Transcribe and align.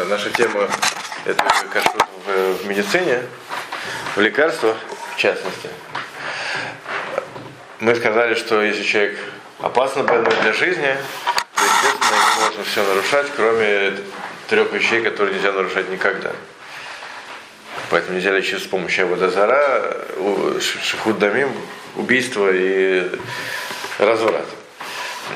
Да, 0.00 0.06
наша 0.06 0.30
тема 0.30 0.66
это 1.26 1.44
кашрут 1.70 2.04
в, 2.24 2.62
в 2.62 2.66
медицине, 2.66 3.20
в 4.16 4.20
лекарствах 4.20 4.74
в 5.14 5.18
частности. 5.18 5.68
Мы 7.80 7.94
сказали, 7.94 8.32
что 8.34 8.62
если 8.62 8.82
человек 8.82 9.18
опасно 9.58 10.04
больной 10.04 10.32
для 10.40 10.54
жизни, 10.54 10.96
то, 11.54 11.62
естественно, 11.62 12.16
ему 12.16 12.46
можно 12.46 12.64
все 12.64 12.82
нарушать, 12.82 13.26
кроме 13.36 13.92
трех 14.48 14.72
вещей, 14.72 15.02
которые 15.02 15.34
нельзя 15.34 15.52
нарушать 15.52 15.90
никогда. 15.90 16.32
Поэтому 17.90 18.16
нельзя 18.16 18.30
лечить 18.30 18.62
с 18.62 18.66
помощью 18.66 19.04
Аводозара, 19.04 20.06
Шихуд 20.60 21.18
Дамим, 21.18 21.52
убийство 21.96 22.48
и 22.50 23.06
разврат. 23.98 24.46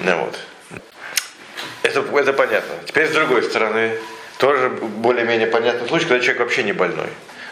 Ну, 0.04 0.24
вот. 0.24 0.38
Это, 1.82 2.00
это 2.00 2.32
понятно. 2.32 2.76
Теперь 2.86 3.08
с 3.08 3.12
другой 3.12 3.42
стороны, 3.42 3.98
тоже 4.38 4.68
более-менее 4.68 5.46
понятный 5.46 5.88
случай, 5.88 6.06
когда 6.06 6.22
человек 6.22 6.40
вообще 6.40 6.62
не 6.62 6.72
больной. 6.72 7.08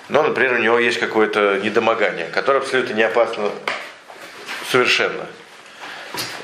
Но, 0.09 0.23
например, 0.23 0.54
у 0.54 0.59
него 0.59 0.78
есть 0.78 0.98
какое-то 0.98 1.60
недомогание, 1.62 2.27
которое 2.27 2.59
абсолютно 2.59 2.95
не 2.95 3.02
опасно 3.02 3.50
совершенно. 4.70 5.26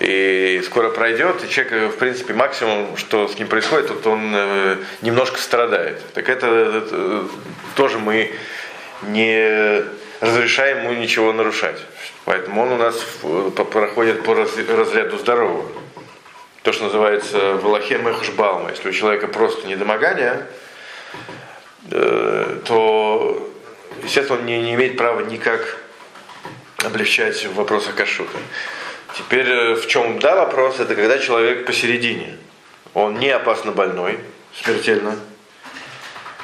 И 0.01 0.63
скоро 0.65 0.91
пройдет, 0.91 1.45
и 1.45 1.51
человек, 1.51 1.93
в 1.93 1.99
принципе, 1.99 2.33
максимум, 2.33 2.97
что 2.97 3.29
с 3.29 3.39
ним 3.39 3.49
происходит, 3.49 3.91
вот 3.91 4.07
он 4.07 4.33
э, 4.33 4.77
немножко 5.03 5.39
страдает. 5.41 6.01
Так 6.15 6.29
это, 6.29 6.47
это 6.47 7.25
тоже 7.75 7.99
мы 7.99 8.33
не 9.03 9.83
разрешаем 10.21 10.85
ему 10.85 10.93
ничего 10.95 11.33
нарушать. 11.33 11.79
Поэтому 12.25 12.63
он 12.63 12.73
у 12.73 12.77
нас 12.77 12.97
проходит 13.71 14.23
по 14.23 14.35
разряду 14.35 15.19
здорового 15.19 15.67
то, 16.69 16.73
что 16.75 16.85
называется 16.85 17.55
Валахем 17.55 18.07
Эхшбалма. 18.09 18.69
Если 18.69 18.91
у 18.91 18.93
человека 18.93 19.27
просто 19.27 19.67
недомогание, 19.67 20.47
э, 21.91 22.59
то, 22.67 23.51
естественно, 24.03 24.39
он 24.39 24.45
не, 24.45 24.61
не 24.61 24.75
имеет 24.75 24.99
права 24.99 25.23
никак 25.23 25.79
облегчать 26.85 27.43
в 27.47 27.55
вопросах 27.55 27.95
кашута. 27.95 28.37
Теперь 29.17 29.49
э, 29.49 29.75
в 29.77 29.87
чем 29.87 30.19
да 30.19 30.37
вопрос, 30.37 30.79
это 30.79 30.95
когда 30.95 31.19
человек 31.19 31.65
посередине. 31.65 32.37
Он 32.93 33.19
не 33.19 33.31
опасно 33.31 33.73
больной, 33.73 34.19
смертельно, 34.63 35.19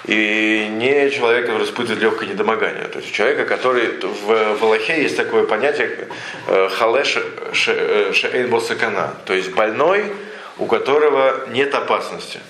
и 0.04 0.68
не 0.70 1.10
человека 1.10 1.52
испытывает 1.62 2.02
легкое 2.02 2.28
недомогание. 2.28 2.84
То 2.84 2.98
есть 2.98 3.12
человека, 3.12 3.46
который 3.46 3.98
в, 4.00 4.58
в 4.58 4.62
Аллахе 4.62 5.02
есть 5.02 5.16
такое 5.16 5.44
понятие 5.44 6.08
э, 6.46 6.68
халеш 6.68 7.18
шеэйн 7.52 8.50
босакана, 8.50 9.14
то 9.24 9.32
есть 9.32 9.52
больной, 9.52 10.12
у 10.58 10.66
которого 10.66 11.48
нет 11.48 11.74
опасности 11.74 12.40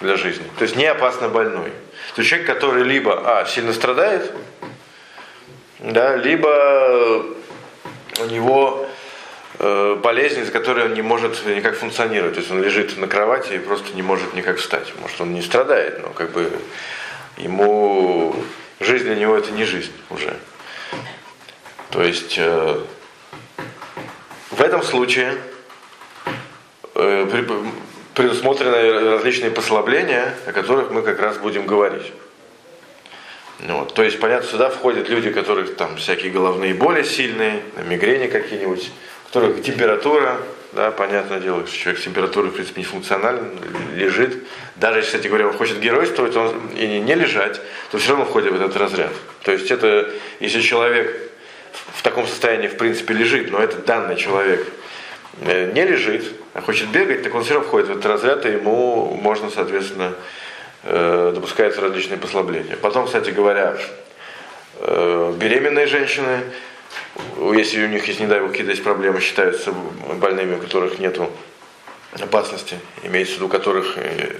для 0.00 0.16
жизни. 0.16 0.44
То 0.58 0.62
есть 0.62 0.76
не 0.76 0.86
опасно 0.86 1.28
больной. 1.28 1.70
То 2.14 2.20
есть 2.20 2.30
человек, 2.30 2.46
который 2.46 2.84
либо 2.84 3.20
а, 3.24 3.46
сильно 3.46 3.72
страдает, 3.72 4.30
да, 5.80 6.16
либо 6.16 7.24
у 8.20 8.24
него 8.26 8.86
э, 8.86 8.91
болезнь, 9.62 10.40
из-за 10.40 10.50
которой 10.50 10.86
он 10.86 10.94
не 10.94 11.02
может 11.02 11.46
никак 11.46 11.76
функционировать. 11.76 12.34
То 12.34 12.40
есть 12.40 12.50
он 12.50 12.62
лежит 12.62 12.96
на 12.96 13.06
кровати 13.06 13.54
и 13.54 13.58
просто 13.58 13.94
не 13.94 14.02
может 14.02 14.34
никак 14.34 14.58
встать. 14.58 14.92
Может, 15.00 15.20
он 15.20 15.32
не 15.32 15.42
страдает, 15.42 16.02
но 16.02 16.08
как 16.10 16.32
бы 16.32 16.50
ему 17.36 18.34
жизнь 18.80 19.04
для 19.04 19.14
него 19.14 19.36
это 19.36 19.52
не 19.52 19.64
жизнь 19.64 19.92
уже. 20.10 20.36
То 21.90 22.02
есть 22.02 22.36
э, 22.38 22.80
в 24.50 24.60
этом 24.60 24.82
случае 24.82 25.36
э, 26.94 27.44
предусмотрены 28.14 29.10
различные 29.10 29.50
послабления, 29.50 30.34
о 30.46 30.52
которых 30.52 30.90
мы 30.90 31.02
как 31.02 31.20
раз 31.20 31.38
будем 31.38 31.66
говорить. 31.66 32.12
Ну 33.60 33.80
вот. 33.80 33.94
То 33.94 34.02
есть, 34.02 34.18
понятно, 34.18 34.48
сюда 34.48 34.70
входят 34.70 35.08
люди, 35.08 35.28
у 35.28 35.34
которых 35.34 35.76
там 35.76 35.96
всякие 35.96 36.32
головные 36.32 36.74
боли 36.74 37.02
сильные, 37.02 37.62
мигрени 37.88 38.26
какие-нибудь, 38.26 38.90
которых 39.32 39.62
температура, 39.62 40.36
да, 40.72 40.90
понятное 40.90 41.40
дело, 41.40 41.66
что 41.66 41.74
человек 41.74 42.02
с 42.02 42.04
температурой, 42.04 42.50
в 42.50 42.54
принципе, 42.54 42.82
не 42.82 42.84
функционален, 42.84 43.50
лежит. 43.94 44.44
Даже 44.76 44.98
если, 44.98 45.12
кстати 45.12 45.28
говоря, 45.28 45.46
он 45.46 45.54
хочет 45.54 45.80
геройствовать 45.80 46.36
он, 46.36 46.68
и 46.76 47.00
не 47.00 47.14
лежать, 47.14 47.58
то 47.90 47.96
все 47.96 48.10
равно 48.10 48.26
входит 48.26 48.52
в 48.52 48.56
этот 48.56 48.76
разряд. 48.76 49.12
То 49.42 49.52
есть 49.52 49.70
это, 49.70 50.10
если 50.38 50.60
человек 50.60 51.30
в 51.94 52.02
таком 52.02 52.26
состоянии, 52.26 52.68
в 52.68 52.76
принципе, 52.76 53.14
лежит, 53.14 53.50
но 53.50 53.58
это 53.58 53.78
данный 53.78 54.16
человек 54.16 54.66
э, 55.40 55.72
не 55.72 55.86
лежит, 55.86 56.26
а 56.52 56.60
хочет 56.60 56.88
бегать, 56.88 57.22
так 57.22 57.34
он 57.34 57.42
все 57.42 57.54
равно 57.54 57.68
входит 57.68 57.88
в 57.88 57.92
этот 57.92 58.04
разряд, 58.04 58.44
и 58.44 58.50
ему 58.50 59.14
можно, 59.14 59.48
соответственно, 59.48 60.12
э, 60.82 61.32
допускаются 61.34 61.80
различные 61.80 62.18
послабления. 62.18 62.76
Потом, 62.76 63.06
кстати 63.06 63.30
говоря, 63.30 63.78
э, 64.80 65.34
беременные 65.38 65.86
женщины, 65.86 66.40
если 67.54 67.84
у 67.84 67.88
них 67.88 68.06
есть, 68.06 68.20
не 68.20 68.26
дай 68.26 68.40
бог, 68.40 68.50
какие-то 68.50 68.70
есть 68.70 68.82
проблемы, 68.82 69.20
считаются 69.20 69.72
больными, 69.72 70.56
у 70.56 70.58
которых 70.58 70.98
нет 70.98 71.18
опасности, 72.20 72.78
имеется 73.02 73.34
в 73.34 73.36
виду, 73.36 73.46
у 73.46 73.48
которых, 73.48 73.96
э, 73.96 74.34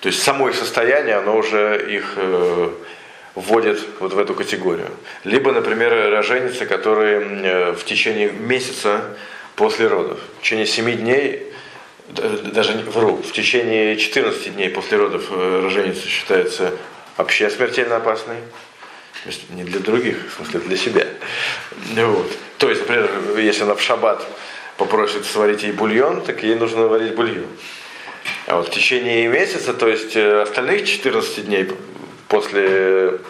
то 0.00 0.08
есть 0.08 0.22
само 0.22 0.48
их 0.48 0.56
состояние, 0.56 1.16
оно 1.16 1.36
уже 1.36 1.86
их 1.88 2.14
э, 2.16 2.70
вводит 3.34 3.80
вот 4.00 4.12
в 4.12 4.18
эту 4.18 4.34
категорию. 4.34 4.90
Либо, 5.24 5.52
например, 5.52 5.92
роженицы, 6.10 6.66
которые 6.66 7.20
э, 7.20 7.72
в 7.72 7.84
течение 7.84 8.30
месяца 8.30 9.16
после 9.56 9.86
родов, 9.86 10.18
в 10.38 10.42
течение 10.42 10.66
7 10.66 10.96
дней, 10.96 11.42
даже 12.08 12.72
вру, 12.72 13.16
в 13.16 13.32
течение 13.32 13.96
14 13.96 14.54
дней 14.54 14.68
после 14.68 14.98
родов 14.98 15.30
роженица 15.30 16.06
считается 16.06 16.72
вообще 17.16 17.48
смертельно 17.48 17.96
опасной, 17.96 18.36
не 19.50 19.64
для 19.64 19.80
других, 19.80 20.16
в 20.30 20.36
смысле 20.36 20.60
для 20.60 20.76
себя. 20.76 21.06
Вот. 21.94 22.30
То 22.58 22.70
есть, 22.70 22.82
например, 22.82 23.38
если 23.38 23.62
она 23.62 23.74
в 23.74 23.82
шаббат 23.82 24.24
попросит 24.76 25.24
сварить 25.24 25.62
ей 25.62 25.72
бульон, 25.72 26.22
так 26.22 26.42
ей 26.42 26.54
нужно 26.54 26.86
варить 26.86 27.14
бульон. 27.14 27.46
А 28.46 28.56
вот 28.56 28.68
в 28.68 28.70
течение 28.70 29.28
месяца, 29.28 29.72
то 29.74 29.88
есть 29.88 30.16
э, 30.16 30.42
остальных 30.42 30.86
14 30.86 31.46
дней 31.46 31.68
после, 32.28 33.20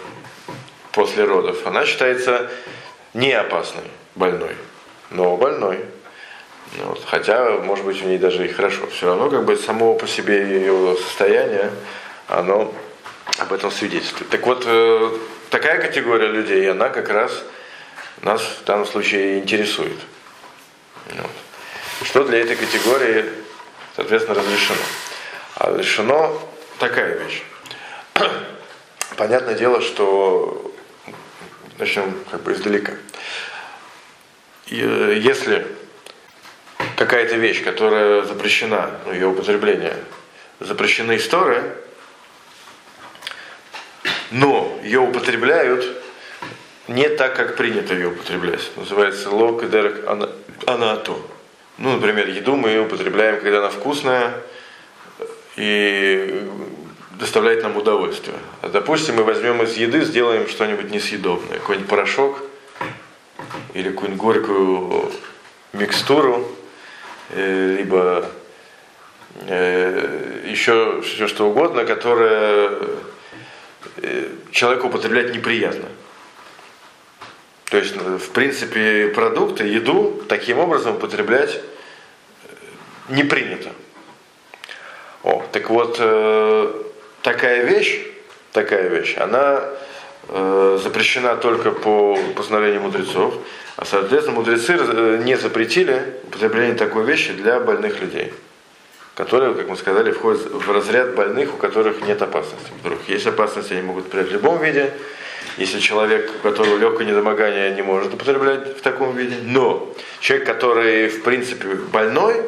после 0.92 1.24
родов, 1.24 1.66
она 1.66 1.84
считается 1.86 2.50
не 3.12 3.32
опасной, 3.32 3.84
больной, 4.14 4.56
но 5.10 5.36
больной. 5.36 5.80
Вот. 6.78 7.02
Хотя, 7.06 7.50
может 7.58 7.84
быть, 7.84 8.02
у 8.02 8.06
нее 8.06 8.18
даже 8.18 8.44
и 8.44 8.52
хорошо. 8.52 8.86
Все 8.88 9.06
равно, 9.06 9.30
как 9.30 9.44
бы, 9.44 9.56
само 9.56 9.94
по 9.94 10.08
себе 10.08 10.38
ее 10.48 10.96
состояние, 10.96 11.70
оно 12.26 12.74
об 13.38 13.52
этом 13.52 13.70
свидетельствует. 13.70 14.30
Так 14.30 14.46
вот, 14.46 14.64
э, 14.66 15.10
такая 15.54 15.80
категория 15.80 16.26
людей, 16.26 16.68
она 16.68 16.88
как 16.88 17.08
раз 17.10 17.44
нас 18.22 18.42
в 18.42 18.64
данном 18.64 18.86
случае 18.86 19.38
интересует. 19.38 19.96
Вот. 21.10 21.30
Что 22.04 22.24
для 22.24 22.40
этой 22.40 22.56
категории, 22.56 23.26
соответственно, 23.94 24.40
разрешено? 24.40 24.82
А 25.54 25.68
разрешено 25.68 26.42
такая 26.80 27.20
вещь. 27.20 27.44
Понятное 29.16 29.54
дело, 29.54 29.80
что 29.80 30.74
начнем 31.78 32.12
как 32.32 32.42
бы 32.42 32.52
издалека. 32.52 32.94
И, 34.66 34.74
если 34.74 35.68
какая-то 36.96 37.36
вещь, 37.36 37.62
которая 37.62 38.22
запрещена, 38.22 38.90
ну, 39.06 39.12
ее 39.12 39.28
употребление, 39.28 39.94
запрещены 40.58 41.16
истории, 41.16 41.62
но 44.34 44.76
ее 44.82 44.98
употребляют 44.98 45.86
не 46.88 47.08
так, 47.08 47.36
как 47.36 47.56
принято 47.56 47.94
ее 47.94 48.08
употреблять. 48.08 48.68
Называется 48.76 49.30
лок 49.30 49.70
дерек 49.70 50.04
анато. 50.66 51.14
Ну, 51.78 51.92
например, 51.92 52.28
еду 52.28 52.56
мы 52.56 52.80
употребляем, 52.80 53.40
когда 53.40 53.58
она 53.58 53.70
вкусная 53.70 54.32
и 55.56 56.48
доставляет 57.12 57.62
нам 57.62 57.76
удовольствие. 57.76 58.36
А 58.60 58.68
допустим, 58.68 59.16
мы 59.16 59.22
возьмем 59.22 59.62
из 59.62 59.76
еды, 59.76 60.04
сделаем 60.04 60.48
что-нибудь 60.48 60.90
несъедобное, 60.90 61.60
какой-нибудь 61.60 61.88
порошок 61.88 62.42
или 63.72 63.90
какую-нибудь 63.90 64.20
горькую 64.20 65.12
микстуру, 65.72 66.44
э, 67.30 67.76
либо 67.78 68.28
э, 69.46 70.44
еще 70.48 71.02
все 71.02 71.28
что 71.28 71.48
угодно, 71.48 71.84
которое 71.84 72.80
человеку 74.50 74.88
употреблять 74.88 75.34
неприятно. 75.34 75.88
То 77.66 77.78
есть, 77.78 77.96
в 77.96 78.30
принципе, 78.30 79.08
продукты, 79.08 79.64
еду 79.64 80.22
таким 80.28 80.58
образом 80.58 80.96
употреблять 80.96 81.54
э, 81.54 82.48
не 83.08 83.24
принято. 83.24 83.70
О, 85.24 85.42
так 85.50 85.70
вот, 85.70 85.96
э, 85.98 86.82
такая 87.22 87.64
вещь, 87.64 88.00
такая 88.52 88.88
вещь, 88.88 89.16
она 89.16 89.64
э, 90.28 90.78
запрещена 90.82 91.36
только 91.36 91.72
по 91.72 92.16
постановлению 92.36 92.82
мудрецов, 92.82 93.34
а, 93.76 93.84
соответственно, 93.84 94.36
мудрецы 94.36 94.76
э, 94.78 95.22
не 95.24 95.36
запретили 95.36 96.14
употребление 96.28 96.76
такой 96.76 97.04
вещи 97.04 97.32
для 97.32 97.58
больных 97.58 98.00
людей. 98.00 98.32
Которые, 99.14 99.54
как 99.54 99.68
мы 99.68 99.76
сказали, 99.76 100.10
входят 100.10 100.42
в 100.50 100.70
разряд 100.72 101.14
больных, 101.14 101.54
у 101.54 101.56
которых 101.56 102.02
нет 102.02 102.20
опасности. 102.20 102.70
Вдруг 102.82 102.98
есть 103.08 103.26
опасность, 103.26 103.70
они 103.70 103.82
могут 103.82 104.10
при 104.10 104.22
любом 104.22 104.60
виде. 104.62 104.92
Если 105.56 105.78
человек, 105.78 106.30
у 106.36 106.42
которого 106.42 106.76
легкое 106.76 107.06
недомогание, 107.06 107.72
не 107.74 107.82
может 107.82 108.12
употреблять 108.12 108.76
в 108.76 108.80
таком 108.82 109.16
виде. 109.16 109.36
Но 109.44 109.94
человек, 110.18 110.46
который, 110.46 111.08
в 111.08 111.22
принципе, 111.22 111.68
больной, 111.92 112.42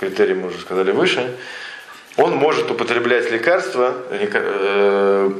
критерий 0.00 0.34
мы 0.34 0.48
уже 0.48 0.58
сказали 0.58 0.90
выше, 0.90 1.36
он 2.16 2.34
может 2.34 2.70
употреблять 2.70 3.30
лекарства, 3.30 3.94
э, 4.10 5.30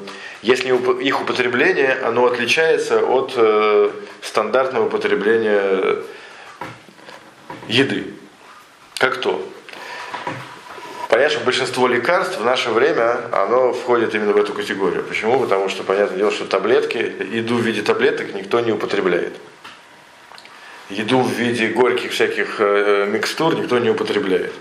если 0.43 0.69
их 1.05 1.20
употребление, 1.20 1.99
оно 2.05 2.26
отличается 2.26 3.05
от 3.05 3.32
э, 3.37 3.91
стандартного 4.23 4.87
употребления 4.87 5.97
еды. 7.69 8.15
Как 8.99 9.19
то? 9.19 9.44
Что 11.32 11.40
большинство 11.40 11.88
лекарств 11.88 12.38
в 12.38 12.44
наше 12.44 12.69
время, 12.69 13.23
оно 13.32 13.73
входит 13.73 14.14
именно 14.14 14.34
в 14.34 14.37
эту 14.37 14.52
категорию. 14.52 15.02
Почему? 15.02 15.40
Потому 15.40 15.70
что, 15.70 15.82
понятное 15.82 16.19
дело, 16.19 16.31
что 16.31 16.44
таблетки, 16.44 16.99
еду 17.32 17.55
в 17.55 17.62
виде 17.62 17.81
таблеток 17.81 18.34
никто 18.34 18.61
не 18.61 18.70
употребляет. 18.70 19.32
Еду 20.90 21.20
в 21.20 21.32
виде 21.32 21.69
горьких 21.69 22.12
всяких 22.12 22.56
э, 22.58 23.06
микстур 23.08 23.55
никто 23.55 23.79
не 23.79 23.88
употребляет. 23.88 24.52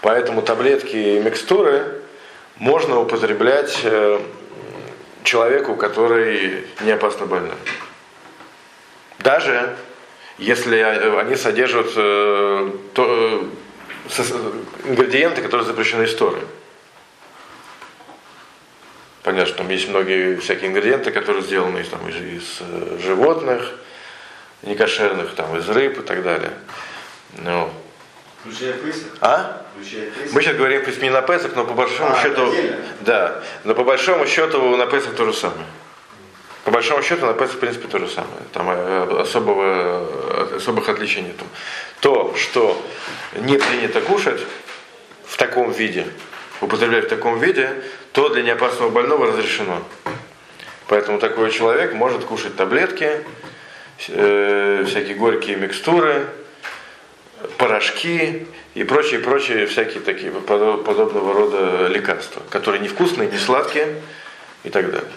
Поэтому 0.00 0.42
таблетки 0.42 0.94
и 0.94 1.18
микстуры 1.18 2.02
можно 2.56 3.00
употреблять 3.00 3.80
э, 3.82 4.20
человеку, 5.24 5.74
который 5.74 6.66
не 6.82 6.92
опасно 6.92 7.26
больной. 7.26 7.56
Даже 9.18 9.74
если 10.38 10.76
они 10.76 11.34
содержат 11.34 11.88
э, 11.96 12.70
то, 12.94 13.44
ингредиенты, 14.84 15.42
которые 15.42 15.66
запрещены 15.66 16.04
историей. 16.04 16.46
Понятно, 19.22 19.46
что 19.46 19.58
там 19.58 19.68
есть 19.68 19.88
многие 19.88 20.36
всякие 20.36 20.70
ингредиенты, 20.70 21.12
которые 21.12 21.42
сделаны 21.42 21.78
из, 21.78 21.88
там, 21.88 22.08
из, 22.08 22.16
из 22.16 22.58
э, 22.60 22.98
животных, 23.00 23.72
некошерных, 24.62 25.34
там, 25.34 25.56
из 25.56 25.68
рыб 25.68 25.98
и 25.98 26.02
так 26.02 26.24
далее. 26.24 26.52
Ну. 27.38 27.72
Включая 28.40 28.72
Песах? 28.72 29.12
А? 29.20 29.64
Включая 29.76 30.10
Песах? 30.10 30.32
Мы 30.32 30.42
сейчас 30.42 30.56
говорим 30.56 30.82
не 31.02 31.10
на 31.10 31.22
Песах, 31.22 31.52
но 31.54 31.64
по 31.64 31.74
большому 31.74 32.12
а, 32.12 32.22
счету. 32.22 32.52
Да. 33.02 33.42
Но 33.62 33.74
по 33.76 33.84
большому 33.84 34.26
счету 34.26 34.76
на 34.76 34.86
Песах 34.86 35.14
то 35.14 35.24
же 35.24 35.32
самое. 35.32 35.66
По 36.64 36.70
большому 36.70 37.02
счету 37.02 37.26
на 37.26 37.32
Песах, 37.32 37.56
в 37.56 37.58
принципе, 37.58 37.88
то 37.88 37.98
же 37.98 38.08
самое. 38.08 38.42
Там 38.52 38.70
э, 38.70 39.20
особого, 39.20 40.56
особых 40.56 40.88
отличий 40.88 41.22
нет. 41.22 41.36
То, 42.00 42.34
что 42.36 42.80
не 43.34 43.58
принято 43.58 44.00
кушать 44.00 44.40
в 45.26 45.36
таком 45.36 45.72
виде, 45.72 46.06
употреблять 46.60 47.06
в 47.06 47.08
таком 47.08 47.40
виде, 47.40 47.82
то 48.12 48.28
для 48.28 48.42
неопасного 48.42 48.90
больного 48.90 49.26
разрешено. 49.26 49.82
Поэтому 50.86 51.18
такой 51.18 51.50
человек 51.50 51.94
может 51.94 52.24
кушать 52.24 52.54
таблетки, 52.54 53.24
э, 54.08 54.84
всякие 54.86 55.16
горькие 55.16 55.56
микстуры, 55.56 56.26
порошки 57.58 58.46
и 58.74 58.84
прочие, 58.84 59.18
прочие 59.18 59.66
всякие 59.66 60.00
такие 60.00 60.30
подобного 60.30 61.34
рода 61.34 61.88
лекарства, 61.88 62.42
которые 62.50 62.80
невкусные, 62.80 63.28
не 63.28 63.38
сладкие 63.38 64.00
и 64.62 64.70
так 64.70 64.92
далее. 64.92 65.10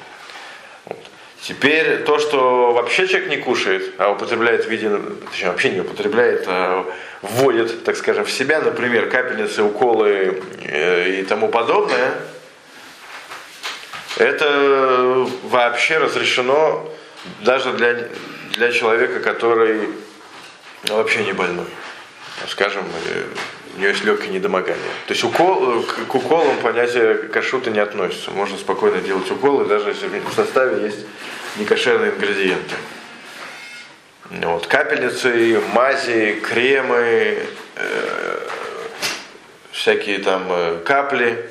Теперь 1.47 1.99
то, 2.05 2.17
что 2.17 2.71
вообще 2.71 3.07
человек 3.07 3.29
не 3.29 3.37
кушает, 3.37 3.93
а 3.99 4.09
употребляет 4.09 4.65
в 4.65 4.67
виде, 4.67 4.89
точнее 5.29 5.49
вообще 5.49 5.69
не 5.69 5.81
употребляет, 5.81 6.45
а 6.47 6.91
вводит, 7.21 7.83
так 7.83 7.95
скажем, 7.97 8.25
в 8.25 8.31
себя, 8.31 8.61
например, 8.61 9.11
капельницы, 9.11 9.61
уколы 9.61 10.41
э, 10.63 11.19
и 11.19 11.23
тому 11.23 11.49
подобное, 11.49 12.15
это 14.17 15.27
вообще 15.43 15.99
разрешено 15.99 16.91
даже 17.41 17.73
для, 17.73 18.07
для 18.53 18.71
человека, 18.71 19.19
который 19.19 19.89
вообще 20.87 21.25
не 21.25 21.33
больной. 21.33 21.67
Скажем, 22.47 22.85
э, 23.07 23.23
у 23.75 23.79
него 23.79 23.89
есть 23.89 24.03
легкое 24.05 24.29
недомогание. 24.29 24.91
То 25.07 25.13
есть 25.13 25.23
укол, 25.23 25.83
к 25.83 26.15
уколам 26.15 26.57
понятие 26.57 27.15
кашута 27.15 27.71
не 27.71 27.79
относится. 27.79 28.31
Можно 28.31 28.57
спокойно 28.57 29.01
делать 29.01 29.29
уколы, 29.29 29.65
даже 29.65 29.89
если 29.89 30.07
в 30.07 30.33
составе 30.33 30.85
есть 30.85 31.05
некошерные 31.57 32.11
ингредиенты. 32.11 32.75
Вот, 34.29 34.67
капельницы, 34.67 35.61
мази, 35.73 36.41
кремы, 36.41 37.37
э, 37.75 38.39
всякие 39.71 40.19
там 40.19 40.43
э, 40.49 40.79
капли, 40.83 41.49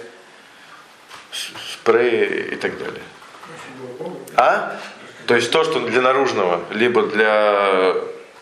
спреи 1.31 2.49
и 2.53 2.57
так 2.57 2.79
далее. 2.79 3.03
А? 4.35 4.81
То 5.27 5.37
есть 5.37 5.51
то, 5.51 5.63
что 5.65 5.81
для 5.81 6.01
наружного, 6.01 6.65
либо 6.71 7.03
для 7.07 7.95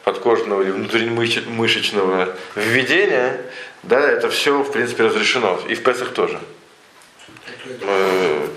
подкожного 0.04 0.62
или 0.62 0.70
внутреннемышечного 0.70 2.34
введения, 2.54 3.40
да, 3.82 4.00
это 4.08 4.30
все, 4.30 4.62
в 4.62 4.70
принципе, 4.70 5.04
разрешено. 5.04 5.60
И 5.68 5.74
в 5.74 5.82
Песах 5.82 6.10
тоже. 6.10 6.40
Э, 7.80 8.48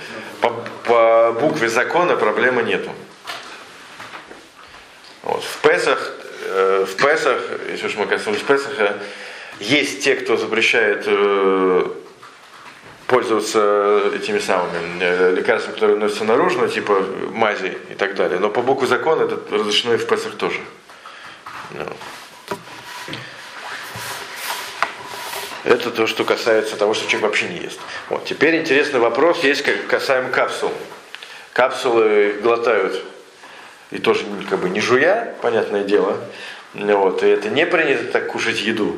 по, 0.42 0.50
по 0.86 1.38
букве 1.40 1.68
закона 1.68 2.16
проблемы 2.16 2.62
нету. 2.62 2.92
Вот. 5.24 5.44
В 5.44 5.58
Песах, 5.62 6.14
э, 6.44 6.86
в 6.88 6.96
Песах, 6.96 7.42
если 7.72 7.88
уж 7.88 7.96
мы 7.96 8.06
коснулись 8.06 8.42
Песаха, 8.42 8.98
есть 9.60 10.04
те, 10.04 10.16
кто 10.16 10.38
запрещает 10.38 11.06
э, 11.08 11.88
пользоваться 13.08 14.12
этими 14.16 14.38
самыми 14.38 15.36
лекарствами, 15.36 15.74
которые 15.74 15.98
носятся 15.98 16.24
наружно, 16.24 16.68
типа 16.68 17.04
мази 17.32 17.78
и 17.90 17.96
так 17.96 18.14
далее. 18.14 18.40
Но 18.40 18.50
по 18.50 18.62
букву 18.62 18.86
закона 18.86 19.24
это 19.24 19.40
разрешено 19.50 19.96
и 19.96 19.98
в 19.98 20.06
Песах 20.08 20.36
тоже. 20.36 20.60
No. 21.74 21.96
Это 25.66 25.90
то, 25.90 26.06
что 26.06 26.24
касается 26.24 26.78
того, 26.78 26.94
что 26.94 27.10
человек 27.10 27.24
вообще 27.24 27.48
не 27.48 27.58
ест. 27.58 27.80
Вот. 28.10 28.24
Теперь 28.26 28.56
интересный 28.56 29.00
вопрос 29.00 29.44
есть 29.44 29.64
касаемо 29.88 30.30
капсул. 30.30 30.72
Капсулы 31.54 32.36
глотают 32.42 33.04
и 33.90 33.98
тоже 33.98 34.26
как 34.48 34.60
бы 34.60 34.70
не 34.70 34.80
жуя, 34.80 35.34
понятное 35.42 35.84
дело. 35.84 36.20
Вот. 36.76 37.24
И 37.24 37.28
это 37.28 37.50
не 37.50 37.66
принято 37.66 38.04
так 38.12 38.28
кушать 38.28 38.62
еду. 38.62 38.96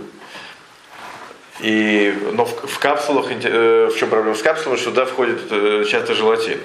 И, 1.61 2.13
но 2.33 2.45
в, 2.45 2.67
в 2.67 2.79
капсулах, 2.79 3.27
э, 3.31 3.89
в 3.91 3.97
чем 3.97 4.09
проблема 4.09 4.35
с 4.35 4.41
капсулами, 4.41 4.77
что 4.77 4.89
туда 4.89 5.05
входит 5.05 5.39
э, 5.49 5.85
часто 5.89 6.13
желатин. 6.13 6.59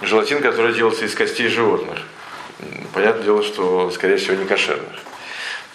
Желатин, 0.00 0.40
который 0.40 0.72
делается 0.72 1.04
из 1.04 1.14
костей 1.14 1.48
животных. 1.48 1.98
Понятное 2.94 3.22
дело, 3.22 3.42
что, 3.42 3.90
скорее 3.90 4.16
всего, 4.16 4.34
не 4.34 4.46
кошерных. 4.46 4.96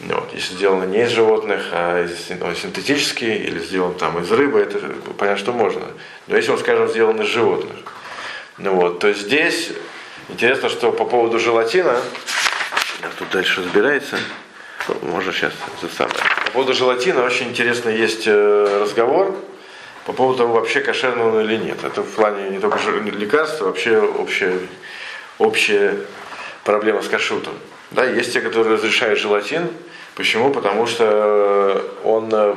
Вот. 0.03 0.34
Если 0.34 0.55
сделано 0.55 0.86
не 0.86 1.03
из 1.03 1.10
животных, 1.10 1.67
а 1.72 2.03
из, 2.03 2.29
ну, 2.29 2.53
синтетический 2.55 3.36
или 3.36 3.60
сделан 3.60 3.93
там 3.93 4.20
из 4.20 4.31
рыбы, 4.31 4.60
это 4.60 4.79
понятно, 5.17 5.39
что 5.39 5.53
можно. 5.53 5.86
Но 6.27 6.36
если 6.36 6.51
он, 6.51 6.58
скажем, 6.58 6.88
сделан 6.88 7.22
из 7.22 7.27
животных. 7.27 7.77
Ну 8.58 8.75
вот, 8.75 9.00
то 9.00 9.13
здесь 9.13 9.72
интересно, 10.29 10.70
что 10.70 10.91
по 10.91 11.05
поводу 11.05 11.39
желатина, 11.39 12.00
тут 13.20 13.29
дальше 13.29 13.62
разбирается, 13.62 14.17
можно 15.01 15.31
сейчас 15.31 15.53
это 15.81 15.93
самое. 15.93 16.15
По 16.46 16.51
поводу 16.51 16.74
желатина 16.74 17.24
очень 17.24 17.50
интересно 17.50 17.89
есть 17.89 18.24
э, 18.25 18.79
разговор 18.81 19.36
по 20.05 20.13
поводу 20.13 20.39
того, 20.39 20.53
вообще 20.53 20.81
кошерный 20.81 21.25
он 21.25 21.39
или 21.41 21.58
нет. 21.58 21.84
Это 21.84 22.01
в 22.01 22.10
плане 22.10 22.50
не 22.50 22.60
только 22.60 22.79
лекарства, 22.89 23.65
вообще 23.65 24.00
общая, 24.00 24.60
общая 25.38 25.98
проблема 26.63 27.01
с 27.01 27.08
кашрутом. 27.08 27.53
Да, 27.91 28.05
есть 28.05 28.33
те, 28.33 28.41
которые 28.41 28.75
разрешают 28.75 29.19
желатин, 29.19 29.69
Почему? 30.15 30.51
Потому 30.51 30.88
что 30.88 31.83
он 32.03 32.29
э, 32.33 32.55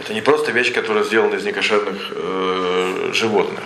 это 0.00 0.12
не 0.12 0.20
просто 0.20 0.50
вещь, 0.50 0.72
которая 0.72 1.04
сделана 1.04 1.36
из 1.36 1.44
некошерных 1.44 1.96
э, 2.10 3.10
животных, 3.12 3.64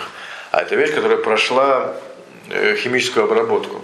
а 0.51 0.61
это 0.61 0.77
вещь, 0.77 0.93
которая 0.93 1.19
прошла 1.19 1.97
э, 2.51 2.77
химическую 2.77 3.25
обработку. 3.25 3.83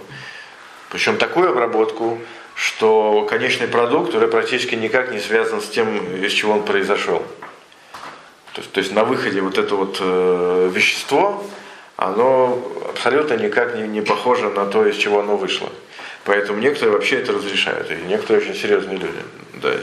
Причем 0.89 1.17
такую 1.17 1.49
обработку, 1.49 2.19
что 2.53 3.25
конечный 3.29 3.67
продукт 3.67 4.13
уже 4.13 4.27
практически 4.27 4.75
никак 4.75 5.11
не 5.11 5.19
связан 5.19 5.59
с 5.59 5.67
тем, 5.67 5.97
из 6.15 6.31
чего 6.31 6.53
он 6.53 6.63
произошел. 6.63 7.23
То 8.53 8.61
есть, 8.61 8.71
то 8.71 8.79
есть 8.79 8.93
на 8.93 9.03
выходе 9.03 9.41
вот 9.41 9.57
это 9.57 9.75
вот 9.75 9.97
э, 9.99 10.69
вещество, 10.71 11.43
оно 11.95 12.61
абсолютно 12.89 13.33
никак 13.33 13.75
не, 13.75 13.87
не 13.87 14.01
похоже 14.01 14.49
на 14.49 14.67
то, 14.67 14.85
из 14.85 14.95
чего 14.97 15.19
оно 15.19 15.35
вышло. 15.35 15.69
Поэтому 16.27 16.59
некоторые 16.59 16.91
вообще 16.91 17.19
это 17.19 17.31
разрешают, 17.31 17.89
и 17.89 17.95
некоторые 18.05 18.43
очень 18.43 18.53
серьезные 18.53 18.97
люди. 18.97 19.19
Да. 19.53 19.73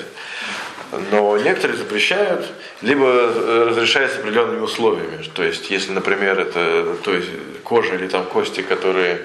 Но 1.10 1.38
некоторые 1.38 1.78
запрещают, 1.78 2.46
либо 2.82 3.06
э, 3.06 3.66
разрешают 3.70 4.12
с 4.12 4.18
определенными 4.18 4.60
условиями. 4.60 5.24
То 5.34 5.42
есть, 5.42 5.70
если, 5.70 5.92
например, 5.92 6.38
это 6.38 6.96
то 7.02 7.14
есть, 7.14 7.30
кожа 7.64 7.94
или 7.94 8.08
там 8.08 8.26
кости, 8.26 8.60
которые, 8.60 9.22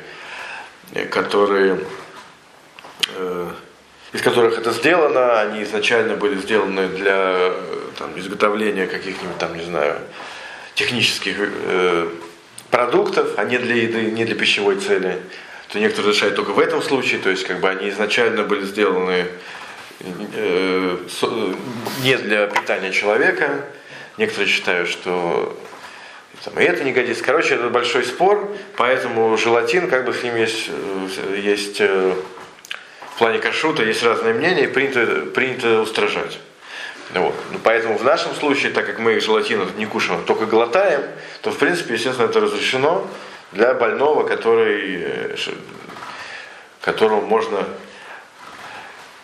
которые 1.12 1.82
э, 3.18 3.50
из 4.14 4.22
которых 4.22 4.58
это 4.58 4.72
сделано, 4.72 5.42
они 5.42 5.64
изначально 5.64 6.16
были 6.16 6.38
сделаны 6.38 6.88
для 6.88 7.52
там, 7.98 8.18
изготовления 8.18 8.88
каких-нибудь 8.88 9.38
там, 9.38 9.58
не 9.58 9.66
знаю, 9.66 10.00
технических 10.74 11.36
э, 11.38 12.08
продуктов, 12.72 13.34
а 13.36 13.44
не 13.44 13.58
для 13.58 13.76
еды, 13.76 14.10
не 14.10 14.24
для 14.24 14.36
пищевой 14.36 14.78
цели, 14.78 15.20
то 15.70 15.80
некоторые 15.80 16.10
разрешают 16.10 16.36
только 16.36 16.52
в 16.52 16.60
этом 16.60 16.82
случае, 16.82 17.20
то 17.20 17.30
есть 17.30 17.46
как 17.46 17.60
бы 17.60 17.70
они 17.70 17.90
изначально 17.90 18.44
были 18.44 18.66
сделаны 18.66 19.28
э, 20.02 20.98
не 22.04 22.18
для 22.18 22.48
питания 22.48 22.92
человека, 22.92 23.66
некоторые 24.18 24.50
считают, 24.50 24.90
что 24.90 25.58
там, 26.44 26.58
и 26.60 26.64
это 26.64 26.84
не 26.84 26.92
годится. 26.92 27.24
Короче, 27.24 27.56
это 27.56 27.70
большой 27.70 28.04
спор, 28.04 28.56
поэтому 28.78 29.38
желатин, 29.38 29.90
как 29.90 30.06
бы 30.06 30.14
с 30.14 30.24
ним 30.24 30.38
есть, 30.38 30.70
э, 30.70 31.40
есть 31.40 31.82
э, 31.82 32.14
в 33.14 33.18
плане 33.20 33.40
кашрута 33.40 33.84
есть 33.84 34.02
разные 34.02 34.34
мнения, 34.34 34.64
и 34.64 34.68
принято, 34.68 35.26
принято 35.34 35.82
устражать. 35.82 36.40
Вот. 37.14 37.36
Ну, 37.52 37.60
поэтому 37.64 37.98
в 37.98 38.04
нашем 38.04 38.34
случае, 38.36 38.72
так 38.72 38.86
как 38.86 39.00
мы 39.00 39.20
желатин 39.20 39.68
не 39.78 39.86
кушаем, 39.86 40.24
только 40.26 40.46
глотаем, 40.46 41.02
то 41.42 41.52
в 41.52 41.58
принципе, 41.58 41.96
естественно, 41.96 42.28
это 42.28 42.40
разрешено 42.40 43.08
для 43.52 43.74
больного, 43.74 44.28
который, 44.28 45.02
э, 45.02 45.36
которому 46.82 47.22
можно 47.22 47.66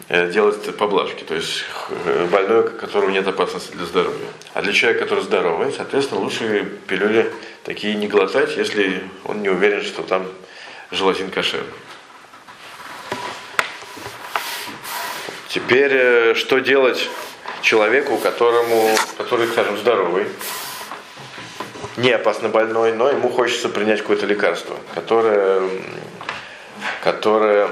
Э, 0.07 0.29
делать 0.29 0.77
поблажки, 0.77 1.23
то 1.23 1.33
есть 1.33 1.65
э, 1.89 2.27
больной, 2.29 2.59
у 2.59 2.69
которого 2.69 3.09
нет 3.09 3.27
опасности 3.27 3.71
для 3.71 3.85
здоровья. 3.85 4.27
А 4.53 4.61
для 4.61 4.71
человека, 4.71 5.05
который 5.05 5.23
здоровый, 5.23 5.73
соответственно, 5.73 6.21
лучше 6.21 6.73
пилюли 6.87 7.31
такие 7.63 7.95
не 7.95 8.07
глотать, 8.07 8.55
если 8.55 9.01
он 9.23 9.41
не 9.41 9.49
уверен, 9.49 9.81
что 9.81 10.03
там 10.03 10.27
желатин 10.91 11.31
кошер. 11.31 11.63
Теперь, 15.49 16.35
что 16.35 16.59
делать 16.59 17.09
человеку, 17.63 18.17
которому, 18.17 18.95
который, 19.17 19.47
скажем, 19.47 19.75
здоровый, 19.79 20.27
не 21.97 22.11
опасно 22.11 22.49
больной, 22.49 22.93
но 22.93 23.09
ему 23.09 23.29
хочется 23.29 23.69
принять 23.69 24.01
какое-то 24.01 24.25
лекарство, 24.25 24.77
которое, 24.93 25.61
которое 27.03 27.69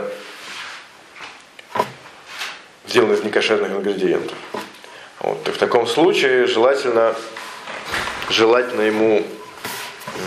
сделан 2.87 3.13
из 3.13 3.23
некошерных 3.23 3.71
ингредиентов. 3.71 4.37
Вот. 5.19 5.47
И 5.47 5.51
в 5.51 5.57
таком 5.57 5.87
случае 5.87 6.47
желательно, 6.47 7.15
желательно 8.29 8.81
ему 8.81 9.25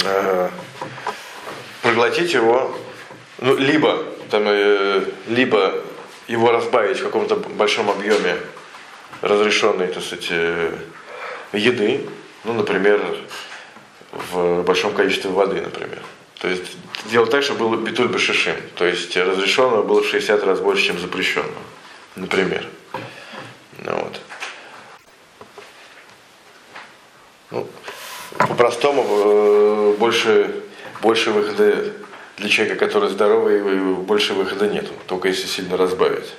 э, 0.04 0.48
проглотить 1.82 2.32
его, 2.32 2.76
ну, 3.38 3.56
либо, 3.56 4.04
там, 4.30 4.42
э, 4.46 5.04
либо 5.28 5.82
его 6.28 6.50
разбавить 6.50 6.98
в 6.98 7.04
каком-то 7.04 7.36
большом 7.36 7.90
объеме 7.90 8.36
разрешенной, 9.22 9.86
так 9.88 10.02
сказать, 10.02 10.26
э, 10.30 10.74
еды, 11.52 12.06
ну, 12.44 12.52
например, 12.52 13.00
в 14.30 14.62
большом 14.62 14.92
количестве 14.92 15.30
воды, 15.30 15.60
например. 15.60 16.02
То 16.40 16.48
есть 16.48 16.76
делать 17.10 17.30
так, 17.30 17.42
чтобы 17.42 17.68
был 17.68 17.76
битуль 17.78 18.08
башишим. 18.08 18.56
То 18.74 18.84
есть 18.84 19.16
разрешенного 19.16 19.82
было 19.82 20.02
в 20.02 20.06
60 20.06 20.44
раз 20.44 20.60
больше, 20.60 20.86
чем 20.86 20.98
запрещенного 20.98 21.62
например. 22.16 22.66
Ну, 23.78 23.92
вот. 23.94 24.20
Ну, 27.50 27.66
по-простому 28.38 29.06
э, 29.08 29.94
больше, 29.98 30.62
больше 31.00 31.30
выхода 31.30 31.92
для 32.38 32.48
человека, 32.48 32.84
который 32.84 33.10
здоровый, 33.10 33.60
больше 33.94 34.34
выхода 34.34 34.66
нету, 34.66 34.92
только 35.06 35.28
если 35.28 35.46
сильно 35.46 35.76
разбавить. 35.76 36.34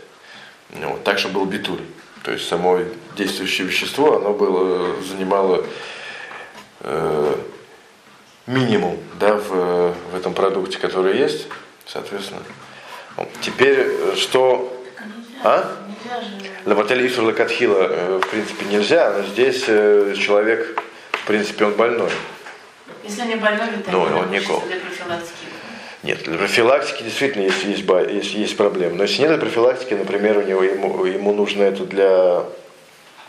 Ну, 0.72 0.92
вот. 0.92 1.04
Так, 1.04 1.20
чтобы 1.20 1.36
был 1.36 1.46
битуль. 1.46 1.80
То 2.24 2.34
есть 2.34 2.48
само 2.48 2.80
действующее 3.16 3.68
вещество, 3.68 4.18
оно 4.18 4.34
было, 4.34 5.02
занимало 5.02 5.64
э, 6.82 7.36
минимум 8.48 8.98
да, 9.20 9.36
в, 9.36 9.94
в 10.12 10.16
этом 10.16 10.34
продукте, 10.34 10.80
который 10.80 11.18
есть, 11.18 11.48
соответственно. 11.86 12.42
Теперь, 13.42 14.16
что 14.16 14.74
а? 15.44 15.72
Лаватель 16.66 17.06
Исур 17.08 17.26
Лакатхила, 17.26 17.88
э, 17.90 18.20
в 18.24 18.28
принципе, 18.28 18.66
нельзя, 18.66 19.14
но 19.14 19.24
здесь 19.24 19.64
э, 19.68 20.16
человек, 20.18 20.82
в 21.12 21.26
принципе, 21.26 21.66
он 21.66 21.74
больной. 21.74 22.10
Если 23.04 23.24
не 23.24 23.36
больной, 23.36 23.68
то 23.86 23.92
ну, 23.92 24.02
он 24.02 24.32
не 24.32 24.42
кол. 24.42 24.64
для 24.68 24.78
профилактики. 24.78 25.34
Нет, 26.04 26.24
для 26.24 26.38
профилактики 26.38 27.04
действительно 27.04 27.44
есть, 27.44 27.64
есть, 27.64 27.86
есть, 27.88 28.34
есть 28.34 28.58
проблемы. 28.58 28.96
Но 28.96 29.04
если 29.04 29.22
нет 29.22 29.30
для 29.30 29.40
профилактики, 29.40 29.94
например, 29.94 30.38
у 30.38 30.42
него 30.42 30.64
ему, 30.64 31.06
ему 31.06 31.34
нужно 31.34 31.64
это 31.64 31.86
для. 31.86 32.44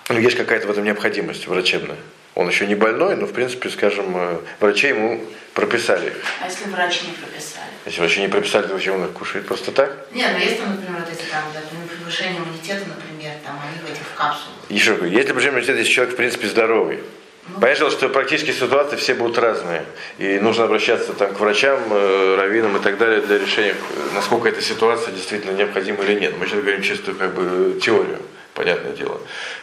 Ну, 0.09 0.19
есть 0.19 0.37
какая-то 0.37 0.67
в 0.67 0.71
этом 0.71 0.85
необходимость 0.85 1.47
врачебная. 1.47 1.99
Он 2.39 2.49
еще 2.49 2.69
не 2.69 2.77
больной, 2.77 3.17
но, 3.17 3.27
в 3.27 3.33
принципе, 3.33 3.69
скажем, 3.69 4.17
э, 4.17 4.39
врачи 4.61 4.87
ему 4.87 5.21
прописали. 5.55 6.13
А 6.41 6.47
если 6.47 6.71
врач 6.71 7.03
не 7.03 7.11
прописали? 7.11 7.67
Если 7.85 7.99
врачи 7.99 8.21
не 8.21 8.29
прописали, 8.29 8.69
то 8.69 8.75
зачем 8.75 8.95
он 8.95 9.07
их 9.07 9.13
кушает 9.13 9.45
просто 9.45 9.73
так? 9.73 10.07
Нет, 10.13 10.31
ну 10.35 10.39
если, 10.39 10.63
например, 10.63 11.01
вот 11.01 11.13
эти 11.13 11.29
там, 11.29 11.43
да, 11.53 11.61
повышение 11.99 12.39
иммунитета, 12.39 12.85
например, 12.87 13.33
там 13.45 13.59
они 13.61 13.81
в 13.85 13.93
этих 13.93 14.07
капсулах. 14.15 14.55
Еще 14.69 14.95
говорю, 14.95 15.11
если 15.11 15.31
повышение 15.31 15.55
иммунитета, 15.55 15.79
если 15.81 15.93
человек, 15.93 16.15
в 16.15 16.17
принципе, 16.17 16.47
здоровый, 16.47 17.01
ну, 17.49 17.61
Понятно, 17.61 17.91
что 17.91 18.09
практически 18.09 18.53
ситуации 18.53 18.95
все 18.97 19.15
будут 19.15 19.39
разные. 19.39 19.85
И 20.19 20.39
нужно 20.39 20.65
обращаться 20.65 21.15
там, 21.15 21.35
к 21.35 21.41
врачам, 21.41 21.81
э, 21.91 22.37
раввинам 22.37 22.77
и 22.77 22.81
так 22.81 22.99
далее 22.99 23.21
для 23.21 23.39
решения, 23.39 23.75
насколько 24.15 24.49
эта 24.49 24.63
ситуация 24.63 25.13
действительно 25.13 25.53
необходима 25.57 26.05
или 26.05 26.21
нет. 26.21 26.35
Мы 26.39 26.47
сейчас 26.47 26.61
говорим 26.61 26.83
чистую 26.83 27.17
как 27.17 27.35
бы, 27.35 27.81
теорию, 27.81 28.21
понятное 28.59 28.93
дело. 28.93 29.21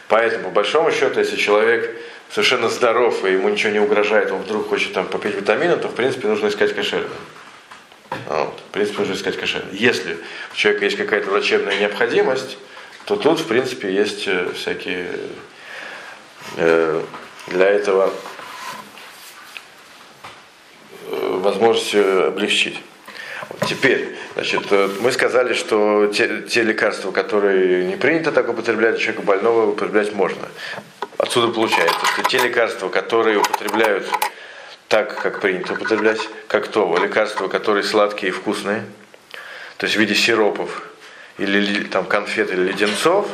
Поэтому, 0.08 0.44
по 0.44 0.50
большому 0.50 0.90
счету, 0.90 1.20
если 1.20 1.36
человек 1.36 1.94
совершенно 2.30 2.70
здоров 2.70 3.24
и 3.26 3.32
ему 3.32 3.50
ничего 3.50 3.70
не 3.70 3.78
угрожает, 3.78 4.32
он 4.32 4.40
вдруг 4.40 4.70
хочет 4.70 4.94
там 4.94 5.06
попить 5.06 5.34
витамины, 5.34 5.76
то 5.76 5.88
в 5.88 5.94
принципе 5.94 6.28
нужно 6.28 6.48
искать 6.48 6.74
кошерное. 6.74 7.10
Вот. 8.26 8.58
В 8.68 8.72
принципе, 8.72 9.00
нужно 9.00 9.12
искать 9.12 9.36
кошерное. 9.36 9.72
Если 9.72 10.16
у 10.52 10.56
человека 10.56 10.86
есть 10.86 10.96
какая-то 10.96 11.30
врачебная 11.30 11.78
необходимость, 11.78 12.56
то 13.04 13.16
тут, 13.16 13.40
в 13.40 13.46
принципе, 13.46 13.92
есть 13.92 14.26
э, 14.26 14.50
всякие 14.54 15.10
э, 16.56 17.02
для 17.48 17.66
этого 17.66 18.14
э, 21.10 21.38
возможности 21.42 22.28
облегчить. 22.28 22.80
Теперь, 23.68 24.16
значит, 24.34 24.62
э, 24.70 24.88
мы 25.00 25.12
сказали, 25.12 25.54
что 25.54 26.06
те, 26.08 26.42
те 26.42 26.62
лекарства, 26.62 27.12
которые 27.12 27.84
не 27.84 27.96
принято 27.96 28.32
так 28.32 28.48
употреблять, 28.48 28.98
человеку 28.98 29.22
больного 29.22 29.70
употреблять 29.70 30.12
можно. 30.12 30.48
Отсюда 31.18 31.52
получается, 31.52 32.04
что 32.06 32.22
те 32.22 32.38
лекарства, 32.38 32.88
которые 32.88 33.38
употребляют 33.38 34.06
так, 34.88 35.20
как 35.20 35.40
принято 35.40 35.74
употреблять, 35.74 36.20
как 36.48 36.68
то, 36.68 36.96
лекарства, 36.98 37.48
которые 37.48 37.84
сладкие 37.84 38.30
и 38.30 38.32
вкусные, 38.32 38.84
то 39.76 39.86
есть 39.86 39.96
в 39.96 40.00
виде 40.00 40.14
сиропов 40.14 40.82
или 41.38 41.84
там 41.84 42.04
конфет 42.04 42.50
или 42.50 42.68
леденцов, 42.68 43.28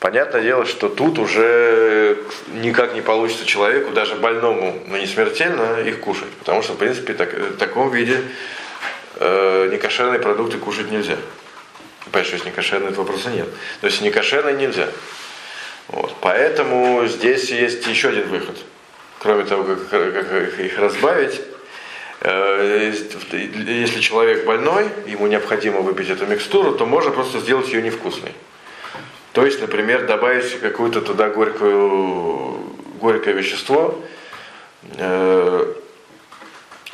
понятное 0.00 0.42
дело, 0.42 0.66
что 0.66 0.88
тут 0.88 1.18
уже 1.18 2.18
никак 2.48 2.94
не 2.94 3.00
получится 3.00 3.46
человеку, 3.46 3.92
даже 3.92 4.16
больному, 4.16 4.82
но 4.88 4.96
не 4.96 5.06
смертельно, 5.06 5.80
их 5.80 6.00
кушать. 6.00 6.30
Потому 6.40 6.62
что, 6.62 6.72
в 6.72 6.76
принципе, 6.78 7.14
так, 7.14 7.32
в 7.32 7.56
таком 7.56 7.90
виде 7.90 8.20
э, 9.16 9.68
некошерные 9.70 10.20
продукты 10.20 10.58
кушать 10.58 10.90
нельзя. 10.90 11.16
Понятно, 12.10 12.24
что 12.24 12.36
если 12.36 12.48
некошерные, 12.48 12.90
этого 12.90 13.04
вопроса 13.04 13.30
нет. 13.30 13.48
То 13.80 13.86
есть 13.86 14.00
некошерные 14.00 14.56
нельзя. 14.56 14.88
Вот. 15.88 16.14
Поэтому 16.20 17.06
здесь 17.06 17.50
есть 17.50 17.86
еще 17.86 18.08
один 18.08 18.28
выход. 18.28 18.56
Кроме 19.18 19.44
того, 19.44 19.64
как, 19.64 19.88
как 19.88 20.58
их 20.58 20.78
разбавить, 20.78 21.40
э, 22.20 22.92
если 22.92 24.00
человек 24.00 24.44
больной, 24.44 24.88
ему 25.06 25.26
необходимо 25.26 25.80
выпить 25.80 26.10
эту 26.10 26.26
микстуру, 26.26 26.72
то 26.72 26.86
можно 26.86 27.10
просто 27.10 27.40
сделать 27.40 27.68
ее 27.68 27.82
невкусной. 27.82 28.32
То 29.32 29.46
есть, 29.46 29.60
например, 29.60 30.06
добавить 30.06 30.60
какое-то 30.60 31.00
туда 31.00 31.30
горькую, 31.30 32.58
горькое 33.00 33.34
вещество, 33.34 33.98
э, 34.98 35.74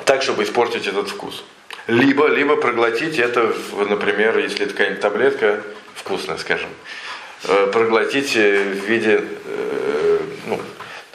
так, 0.04 0.22
чтобы 0.22 0.44
испортить 0.44 0.86
этот 0.86 1.08
вкус. 1.08 1.44
Либо, 1.88 2.28
либо 2.28 2.56
проглотить 2.56 3.18
это, 3.18 3.52
например, 3.72 4.38
если 4.38 4.64
это 4.64 4.72
какая-нибудь 4.72 5.00
таблетка 5.00 5.62
вкусная, 5.96 6.36
скажем, 6.36 6.68
Э, 7.44 7.68
проглотить 7.72 8.34
в 8.34 8.84
виде, 8.88 9.22
э, 9.44 10.18
ну, 10.46 10.60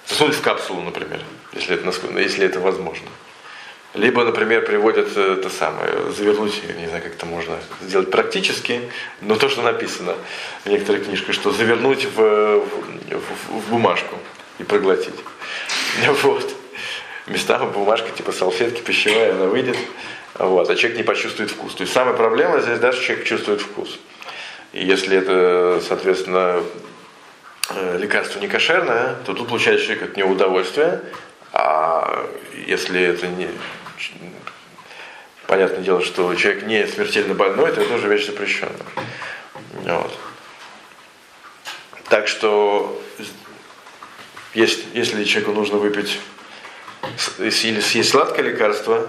засунуть 0.07 0.35
в 0.35 0.41
капсулу, 0.41 0.81
например, 0.81 1.19
если 1.51 1.75
это, 1.75 2.19
если 2.19 2.45
это 2.45 2.61
возможно. 2.61 3.07
Либо, 3.93 4.23
например, 4.23 4.65
приводят 4.65 5.09
э, 5.17 5.35
это 5.37 5.49
самое, 5.49 6.11
завернуть, 6.15 6.61
не 6.77 6.87
знаю, 6.87 7.03
как 7.03 7.15
это 7.15 7.25
можно 7.25 7.57
сделать 7.81 8.09
практически, 8.09 8.89
но 9.19 9.35
то, 9.35 9.49
что 9.49 9.63
написано 9.63 10.15
в 10.63 10.69
некоторых 10.69 11.05
книжках, 11.05 11.35
что 11.35 11.51
завернуть 11.51 12.05
в, 12.05 12.61
в, 12.61 13.49
в 13.49 13.69
бумажку 13.69 14.17
и 14.59 14.63
проглотить. 14.63 15.15
Вот. 16.23 16.49
Местами 17.27 17.69
бумажка 17.69 18.09
типа 18.11 18.31
салфетки 18.31 18.81
пищевая, 18.81 19.33
она 19.33 19.45
выйдет, 19.45 19.77
вот, 20.35 20.69
а 20.69 20.75
человек 20.75 20.97
не 20.97 21.03
почувствует 21.03 21.51
вкус. 21.51 21.75
То 21.75 21.81
есть 21.81 21.93
самая 21.93 22.15
проблема 22.15 22.59
здесь 22.61 22.79
даже 22.79 23.01
человек 23.01 23.25
чувствует 23.25 23.61
вкус. 23.61 23.99
И 24.71 24.85
если 24.85 25.17
это, 25.17 25.81
соответственно, 25.87 26.63
э, 27.69 27.97
лекарство 27.99 28.39
не 28.39 28.47
кошерное, 28.47 29.15
то 29.25 29.33
тут 29.33 29.49
получает 29.49 29.81
человек 29.81 30.03
от 30.03 30.17
него 30.17 30.31
удовольствие, 30.31 31.01
а 31.51 32.27
если 32.65 33.01
это 33.01 33.27
не... 33.27 33.47
Понятное 35.45 35.81
дело, 35.81 36.03
что 36.03 36.33
человек 36.33 36.63
не 36.63 36.87
смертельно 36.87 37.35
больной, 37.35 37.71
то 37.71 37.81
это 37.81 37.93
уже 37.93 38.07
вещь 38.07 38.25
запрещенная. 38.25 38.73
Вот. 39.83 40.17
Так 42.09 42.27
что 42.27 42.99
если 44.53 45.23
человеку 45.25 45.51
нужно 45.53 45.77
выпить 45.77 46.19
или 47.37 47.79
съесть 47.79 48.09
сладкое 48.09 48.45
лекарство, 48.45 49.07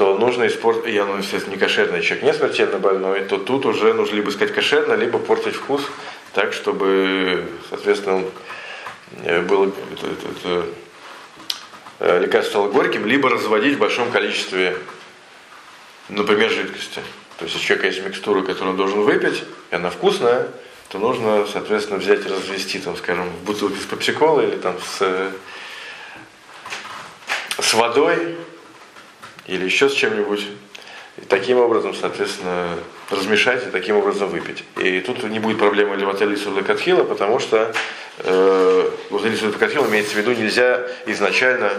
то 0.00 0.16
нужно 0.16 0.46
испортить, 0.46 0.94
и 0.94 0.96
оно, 0.96 1.18
естественно, 1.18 1.52
не 1.52 1.60
кошерное, 1.60 2.00
человек 2.00 2.24
не 2.24 2.32
смертельно 2.32 2.78
больной, 2.78 3.20
то 3.20 3.36
тут 3.36 3.66
уже 3.66 3.92
нужно 3.92 4.14
либо 4.14 4.30
сказать 4.30 4.54
кошерно, 4.54 4.94
либо 4.94 5.18
портить 5.18 5.56
вкус 5.56 5.82
так, 6.32 6.54
чтобы, 6.54 7.46
соответственно, 7.68 8.24
э, 9.24 9.42
было 9.42 9.66
это, 9.66 10.06
это, 10.06 10.66
э, 11.98 12.20
лекарство 12.22 12.50
стало 12.50 12.68
горьким, 12.70 13.04
либо 13.04 13.28
разводить 13.28 13.76
в 13.76 13.78
большом 13.78 14.10
количестве, 14.10 14.78
например, 16.08 16.48
жидкости. 16.48 17.02
То 17.36 17.44
есть, 17.44 17.56
если 17.56 17.58
у 17.58 17.60
человека 17.60 17.86
есть 17.88 18.02
микстура, 18.02 18.40
которую 18.40 18.70
он 18.70 18.76
должен 18.78 19.02
выпить, 19.02 19.44
и 19.70 19.74
она 19.74 19.90
вкусная, 19.90 20.48
то 20.88 20.98
нужно, 20.98 21.46
соответственно, 21.46 21.98
взять 21.98 22.24
и 22.24 22.28
развести, 22.30 22.78
там, 22.78 22.96
скажем, 22.96 23.28
в 23.28 23.44
бутылке 23.44 23.78
с 23.78 23.84
попсиколой 23.84 24.48
или 24.48 24.56
там 24.56 24.76
с, 24.80 25.30
с 27.58 27.74
водой, 27.74 28.38
или 29.46 29.64
еще 29.64 29.88
с 29.88 29.92
чем-нибудь. 29.92 30.46
И 31.18 31.24
таким 31.26 31.58
образом, 31.58 31.94
соответственно, 31.94 32.78
размешать 33.10 33.66
и 33.66 33.70
таким 33.70 33.96
образом 33.96 34.28
выпить. 34.28 34.64
И 34.78 35.00
тут 35.00 35.22
не 35.24 35.38
будет 35.38 35.58
проблемы 35.58 35.96
левотелису 35.96 36.54
лекатхила, 36.54 37.04
потому 37.04 37.40
что 37.40 37.72
э, 38.18 38.90
левотелису 39.10 39.48
лекатхила 39.48 39.86
имеется 39.86 40.14
в 40.14 40.16
виду, 40.16 40.32
нельзя 40.32 40.86
изначально 41.06 41.72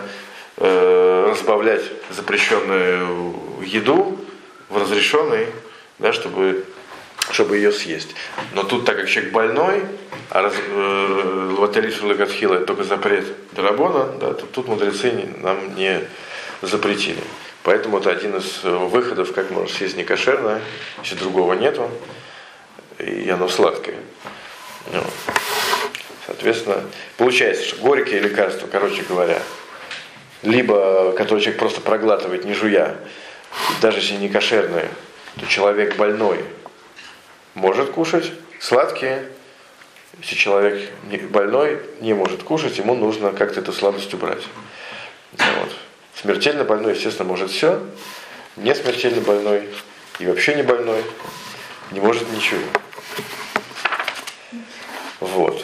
э, 0.57 1.27
разбавлять 1.31 1.83
запрещенную 2.09 3.33
еду 3.63 4.19
в 4.69 4.77
разрешенной, 4.77 5.47
да, 5.99 6.13
чтобы, 6.13 6.65
чтобы 7.31 7.57
ее 7.57 7.71
съесть. 7.71 8.15
Но 8.53 8.63
тут, 8.63 8.85
так 8.85 8.97
как 8.97 9.09
человек 9.09 9.31
больной, 9.31 9.83
а 10.29 10.41
раз, 10.43 10.53
э, 10.55 11.47
левотелису 11.51 12.07
лекатхила 12.07 12.55
это 12.55 12.65
только 12.65 12.83
запрет 12.83 13.25
Дарабона, 13.53 14.05
да, 14.19 14.33
то 14.33 14.45
тут 14.45 14.67
мудрецы 14.67 15.29
нам 15.41 15.75
не 15.75 16.01
запретили. 16.61 17.21
Поэтому 17.63 17.99
это 17.99 18.09
один 18.09 18.35
из 18.35 18.61
э, 18.63 18.69
выходов, 18.69 19.33
как 19.33 19.51
можно 19.51 19.69
съесть 19.69 19.95
некошерное, 19.95 20.61
если 21.03 21.15
другого 21.15 21.53
нету, 21.53 21.89
и 22.97 23.29
оно 23.29 23.47
сладкое. 23.47 23.97
Ну, 24.91 25.03
соответственно, 26.25 26.83
получается, 27.17 27.65
что 27.65 27.75
горькие 27.77 28.19
лекарства, 28.19 28.67
короче 28.67 29.03
говоря, 29.03 29.39
либо 30.41 31.11
которые 31.11 31.43
человек 31.43 31.59
просто 31.59 31.81
проглатывает, 31.81 32.45
не 32.45 32.53
жуя, 32.53 32.95
даже 33.79 33.99
если 33.99 34.15
не 34.15 34.29
кошерные, 34.29 34.89
то 35.39 35.45
человек 35.45 35.97
больной 35.97 36.43
может 37.53 37.91
кушать, 37.91 38.31
сладкие, 38.59 39.27
если 40.19 40.35
человек 40.35 40.89
больной 41.29 41.79
не 42.01 42.13
может 42.13 42.41
кушать, 42.41 42.77
ему 42.79 42.95
нужно 42.95 43.31
как-то 43.33 43.59
эту 43.59 43.71
сладость 43.71 44.13
убрать. 44.13 44.43
Вот. 45.31 45.71
Смертельно 46.15 46.63
больной, 46.63 46.93
естественно, 46.93 47.27
может 47.27 47.51
все. 47.51 47.81
Не 48.57 48.75
смертельно 48.75 49.21
больной 49.21 49.69
и 50.19 50.27
вообще 50.27 50.55
не 50.55 50.63
больной 50.63 51.03
не 51.91 51.99
может 51.99 52.31
ничего. 52.31 52.61
Вот. 55.19 55.63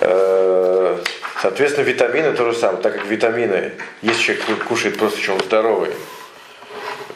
Э, 0.00 1.02
соответственно, 1.40 1.84
витамины 1.84 2.32
то 2.32 2.50
же 2.50 2.56
самое. 2.56 2.82
Так 2.82 2.94
как 2.94 3.06
витамины, 3.06 3.72
если 4.02 4.34
человек 4.34 4.64
кушает 4.64 4.98
просто, 4.98 5.32
он 5.32 5.40
здоровый, 5.40 5.92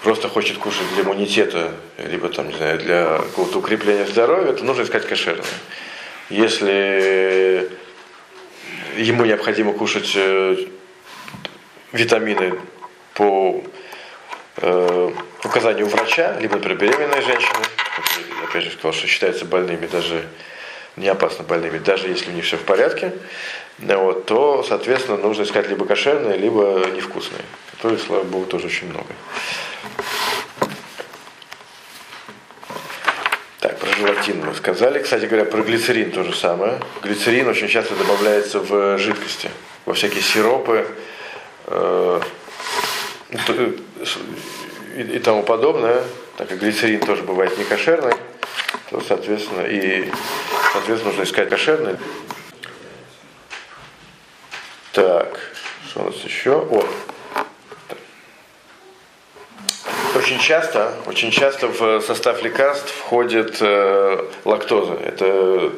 просто 0.02 0.28
хочет 0.28 0.58
кушать 0.58 0.86
для 0.94 1.04
иммунитета, 1.04 1.72
либо 1.98 2.28
там, 2.28 2.48
не 2.48 2.56
знаю, 2.56 2.78
для 2.78 3.18
какого-то 3.18 3.58
укрепления 3.58 4.06
здоровья, 4.06 4.52
то 4.52 4.64
нужно 4.64 4.82
искать 4.82 5.06
кошерное. 5.06 5.44
Если 6.30 7.70
ему 8.96 9.24
необходимо 9.24 9.72
кушать 9.72 10.12
э, 10.14 10.56
витамины 11.92 12.58
по 13.14 13.62
э, 14.56 15.10
указанию 15.44 15.86
врача, 15.86 16.38
либо, 16.40 16.56
например, 16.56 16.78
беременная 16.78 17.22
женщина, 17.22 17.60
которые, 17.96 18.44
опять 18.44 18.64
же, 18.64 18.70
сказал, 18.70 18.92
что 18.92 19.06
считаются 19.06 19.44
больными, 19.44 19.86
даже 19.86 20.26
не 20.96 21.08
опасно 21.08 21.44
больными, 21.44 21.78
даже 21.78 22.08
если 22.08 22.30
у 22.30 22.34
них 22.34 22.44
все 22.44 22.56
в 22.56 22.62
порядке, 22.64 23.12
вот, 23.78 24.26
то, 24.26 24.62
соответственно, 24.62 25.16
нужно 25.18 25.42
искать 25.42 25.68
либо 25.68 25.86
кошерные, 25.86 26.36
либо 26.36 26.86
невкусные, 26.94 27.42
которые, 27.72 27.98
слава 27.98 28.24
богу, 28.24 28.46
тоже 28.46 28.66
очень 28.66 28.90
много. 28.90 29.08
Так, 33.60 33.78
про 33.78 33.92
желатин 33.92 34.44
мы 34.44 34.54
сказали. 34.54 35.00
Кстати 35.00 35.26
говоря, 35.26 35.44
про 35.44 35.62
глицерин 35.62 36.10
то 36.10 36.24
же 36.24 36.34
самое. 36.34 36.80
Глицерин 37.02 37.48
очень 37.48 37.68
часто 37.68 37.94
добавляется 37.94 38.58
в 38.58 38.98
жидкости, 38.98 39.50
во 39.86 39.94
всякие 39.94 40.22
сиропы, 40.22 40.86
и, 44.96 45.02
и 45.02 45.18
тому 45.18 45.42
подобное, 45.42 46.02
так 46.36 46.48
как 46.48 46.58
глицерин 46.58 47.00
тоже 47.00 47.22
бывает 47.22 47.56
не 47.58 47.64
кошерный, 47.64 48.14
то, 48.90 49.00
соответственно, 49.00 49.66
и, 49.66 50.10
соответственно, 50.72 51.12
нужно 51.12 51.22
искать 51.24 51.48
кошерный. 51.48 51.96
Так, 54.92 55.38
что 55.88 56.00
у 56.00 56.04
нас 56.06 56.16
еще? 56.16 56.52
О, 56.52 56.84
очень 60.14 60.38
часто, 60.38 60.94
очень 61.06 61.30
часто 61.30 61.68
в 61.68 62.00
состав 62.02 62.42
лекарств 62.42 62.90
входит 62.90 63.56
э, 63.60 64.24
лактоза. 64.44 64.94
Это 64.94 65.72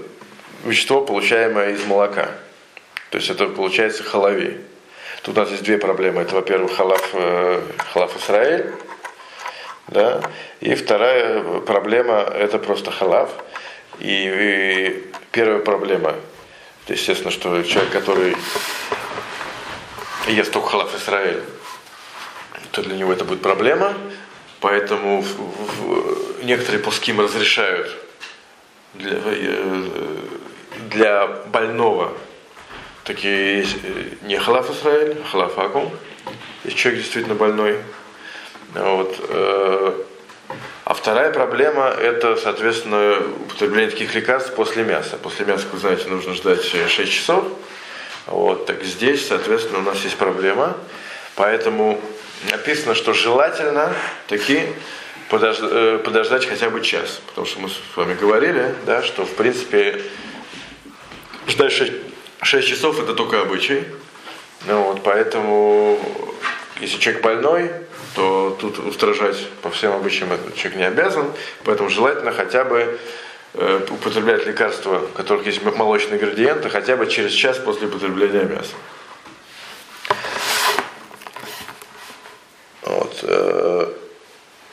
вещество, 0.65 1.03
получаемое 1.03 1.71
из 1.71 1.85
молока. 1.85 2.31
То 3.11 3.19
есть 3.19 3.31
это 3.31 3.47
получается 3.47 4.03
халави. 4.03 4.61
Тут 5.25 5.39
у 5.39 5.41
нас 5.41 5.51
есть 5.51 5.63
две 5.63 5.79
проблемы. 5.79 6.21
Это, 6.21 6.35
во-первых, 6.35 6.77
халаф, 6.77 7.11
э, 7.15 7.63
халаф 7.95 8.15
Исраэль, 8.15 8.75
да, 9.89 10.21
и 10.61 10.75
вторая 10.75 11.61
проблема– 11.61 12.21
это 12.35 12.59
просто 12.59 12.91
халаф. 12.91 13.31
И, 14.01 14.07
и 14.11 15.13
первая 15.33 15.61
проблема, 15.61 16.15
естественно, 16.89 17.31
что 17.31 17.63
человек, 17.63 17.91
который 17.91 18.37
ест 20.27 20.53
только 20.53 20.69
халаф 20.69 20.95
Исраэль, 20.95 21.43
то 22.73 22.83
для 22.83 22.95
него 22.95 23.11
это 23.11 23.25
будет 23.25 23.41
проблема. 23.41 23.95
Поэтому 24.61 25.23
в, 25.23 25.37
в, 25.39 26.45
некоторые 26.45 26.83
пуским 26.83 27.21
разрешают 27.21 27.97
для, 28.93 29.17
э, 29.25 29.87
для 30.91 31.27
больного 31.47 32.13
такие 33.05 33.59
есть 33.59 33.77
э, 33.83 34.05
не 34.23 34.39
халаф 34.39 34.71
Исраэль, 34.71 35.17
а 35.23 35.29
халаф 35.31 35.59
Акум, 35.59 35.91
если 36.65 36.77
человек 36.77 37.03
действительно 37.03 37.35
больной. 37.35 37.79
Вот. 38.75 39.17
Э, 39.29 40.03
а 40.85 40.95
вторая 40.95 41.33
проблема– 41.33 41.85
это, 42.01 42.37
соответственно, 42.37 43.19
употребление 43.47 43.91
таких 43.91 44.15
лекарств 44.15 44.55
после 44.55 44.85
мяса. 44.85 45.17
После 45.17 45.47
мяса, 45.47 45.67
вы 45.73 45.79
знаете, 45.79 46.09
нужно 46.09 46.35
ждать 46.35 46.63
6 46.63 47.11
часов. 47.11 47.47
Вот. 48.27 48.67
Так 48.67 48.83
здесь, 48.85 49.27
соответственно, 49.29 49.79
у 49.79 49.83
нас 49.83 50.03
есть 50.05 50.17
проблема. 50.17 50.77
Поэтому 51.37 52.01
написано, 52.51 52.95
что 52.95 53.13
желательно 53.13 53.95
таки 54.29 54.63
подождать, 55.31 55.71
э, 55.73 55.99
подождать 56.05 56.47
хотя 56.47 56.69
бы 56.69 56.83
час. 56.83 57.21
Потому 57.29 57.47
что 57.47 57.61
мы 57.61 57.69
с 57.71 57.79
вами 57.97 58.15
говорили, 58.15 58.75
да, 58.85 59.03
что, 59.03 59.25
в 59.25 59.35
принципе, 59.35 60.03
ждать 61.47 61.73
6 61.73 61.93
6 62.43 62.69
часов 62.69 62.99
это 63.01 63.15
только 63.15 63.41
обычай. 63.41 63.85
Ну, 64.67 64.83
вот, 64.85 65.03
поэтому, 65.03 65.99
если 66.81 66.99
человек 66.99 67.23
больной, 67.23 67.71
то 68.15 68.57
тут 68.61 68.79
устражать 68.79 69.49
по 69.63 69.71
всем 69.71 69.93
обычаям 69.93 70.33
этот 70.33 70.55
человек 70.55 70.79
не 70.79 70.87
обязан. 70.87 71.31
Поэтому 71.65 71.91
желательно 71.91 72.33
хотя 72.33 72.65
бы 72.65 72.99
э, 73.55 73.87
употреблять 73.91 74.47
лекарства, 74.47 75.01
в 75.01 75.13
которых 75.13 75.47
есть 75.47 75.63
молочные 75.63 76.15
ингредиенты, 76.15 76.71
хотя 76.71 76.97
бы 76.97 77.07
через 77.07 77.33
час 77.33 77.59
после 77.59 77.89
употребления 77.89 78.45
мяса. 78.45 78.75
Вот, 82.83 83.19
э, 83.23 83.93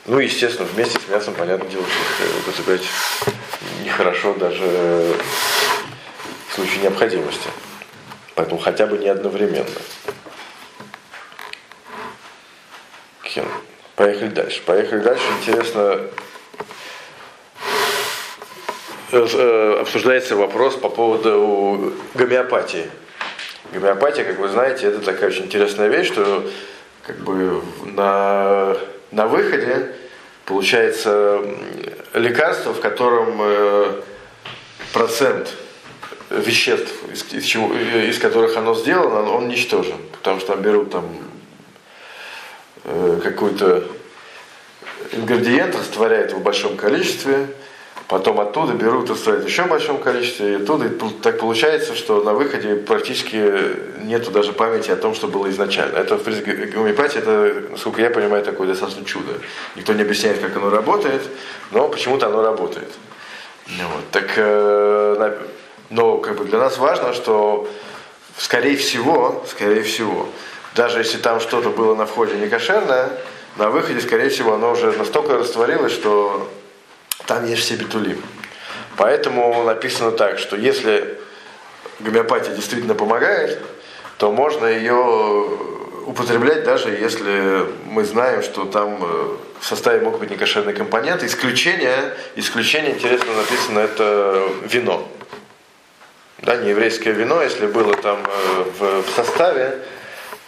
ну, 0.06 0.18
естественно, 0.18 0.68
вместе 0.72 0.98
с 0.98 1.08
мясом, 1.08 1.34
понятное 1.34 1.68
дело, 1.68 1.84
что 1.84 2.38
употреблять 2.38 2.82
нехорошо 3.84 4.34
даже 4.34 5.16
случае 6.54 6.82
необходимости. 6.82 7.48
Поэтому 8.34 8.60
хотя 8.60 8.86
бы 8.86 8.98
не 8.98 9.08
одновременно. 9.08 9.66
Поехали 14.02 14.30
дальше. 14.30 14.62
Поехали 14.62 15.00
дальше. 15.00 15.22
Интересно, 15.40 16.00
э, 19.12 19.78
обсуждается 19.80 20.34
вопрос 20.34 20.74
по 20.74 20.88
поводу 20.88 21.92
гомеопатии. 22.14 22.90
Гомеопатия, 23.72 24.24
как 24.24 24.38
вы 24.38 24.48
знаете, 24.48 24.88
это 24.88 25.00
такая 25.00 25.30
очень 25.30 25.44
интересная 25.44 25.88
вещь, 25.88 26.08
что 26.08 26.50
как 27.06 27.18
бы 27.18 27.62
на, 27.84 28.76
на 29.12 29.26
выходе 29.28 29.94
получается 30.46 31.40
лекарство, 32.14 32.72
в 32.74 32.80
котором 32.80 33.38
э, 33.40 34.00
процент 34.92 35.54
веществ, 36.38 36.92
из, 37.12 37.24
из, 37.32 37.44
чего, 37.44 37.72
из 37.74 38.18
которых 38.18 38.56
оно 38.56 38.74
сделано, 38.74 39.30
он 39.30 39.48
ничтожен. 39.48 39.96
Потому 40.12 40.40
что 40.40 40.52
там 40.52 40.62
берут 40.62 40.90
там 40.90 41.04
э, 42.84 43.20
какой-то 43.22 43.84
ингредиент, 45.12 45.74
растворяют 45.74 46.32
в 46.32 46.40
большом 46.40 46.76
количестве, 46.76 47.48
потом 48.08 48.40
оттуда 48.40 48.72
берут 48.74 49.10
растворяют 49.10 49.46
еще 49.46 49.64
в 49.64 49.68
большом 49.68 49.98
количестве, 49.98 50.52
и 50.52 50.54
оттуда 50.56 50.86
и 50.86 50.90
так 51.22 51.38
получается, 51.38 51.94
что 51.94 52.22
на 52.22 52.32
выходе 52.32 52.76
практически 52.76 54.02
нету 54.04 54.30
даже 54.30 54.52
памяти 54.52 54.90
о 54.90 54.96
том, 54.96 55.14
что 55.14 55.28
было 55.28 55.50
изначально. 55.50 55.98
Это, 55.98 56.16
в 56.16 56.22
принципе, 56.22 56.52
гомеопатия, 56.52 57.20
это, 57.20 57.70
насколько 57.70 58.00
я 58.00 58.10
понимаю, 58.10 58.44
такое 58.44 58.68
достаточно 58.68 59.04
чудо. 59.04 59.32
Никто 59.76 59.92
не 59.92 60.02
объясняет, 60.02 60.40
как 60.40 60.56
оно 60.56 60.70
работает, 60.70 61.22
но 61.70 61.88
почему-то 61.88 62.26
оно 62.26 62.42
работает. 62.42 62.90
Ну 63.66 63.84
вот. 63.94 64.04
Так, 64.10 64.32
э, 64.36 65.38
но 65.92 66.16
как 66.16 66.38
бы 66.38 66.44
для 66.46 66.58
нас 66.58 66.78
важно, 66.78 67.12
что 67.12 67.68
скорее 68.38 68.76
всего, 68.76 69.44
скорее 69.48 69.82
всего, 69.82 70.26
даже 70.74 70.98
если 70.98 71.18
там 71.18 71.38
что-то 71.38 71.68
было 71.68 71.94
на 71.94 72.06
входе 72.06 72.34
не 72.36 72.48
кошерное, 72.48 73.10
на 73.56 73.68
выходе, 73.68 74.00
скорее 74.00 74.30
всего, 74.30 74.54
оно 74.54 74.72
уже 74.72 74.92
настолько 74.92 75.36
растворилось, 75.36 75.92
что 75.92 76.50
там 77.26 77.46
есть 77.46 77.62
все 77.62 77.76
битулим. 77.76 78.22
Поэтому 78.96 79.62
написано 79.64 80.12
так, 80.12 80.38
что 80.38 80.56
если 80.56 81.18
гомеопатия 82.00 82.54
действительно 82.54 82.94
помогает, 82.94 83.60
то 84.16 84.32
можно 84.32 84.66
ее 84.66 84.94
употреблять 86.06 86.64
даже 86.64 86.88
если 86.88 87.66
мы 87.84 88.04
знаем, 88.04 88.42
что 88.42 88.64
там 88.64 88.98
э, 89.02 89.36
в 89.60 89.66
составе 89.66 90.00
могут 90.00 90.20
быть 90.20 90.30
некошерные 90.30 90.74
компоненты. 90.74 91.26
Исключение, 91.26 92.14
исключение, 92.34 92.92
интересно 92.94 93.32
написано, 93.34 93.78
это 93.78 94.48
вино. 94.64 95.06
Да, 96.42 96.56
не 96.56 96.70
еврейское 96.70 97.12
вино, 97.12 97.40
если 97.40 97.66
было 97.66 97.94
там 97.94 98.18
э, 98.26 98.64
в, 98.78 99.02
в 99.02 99.10
составе, 99.14 99.78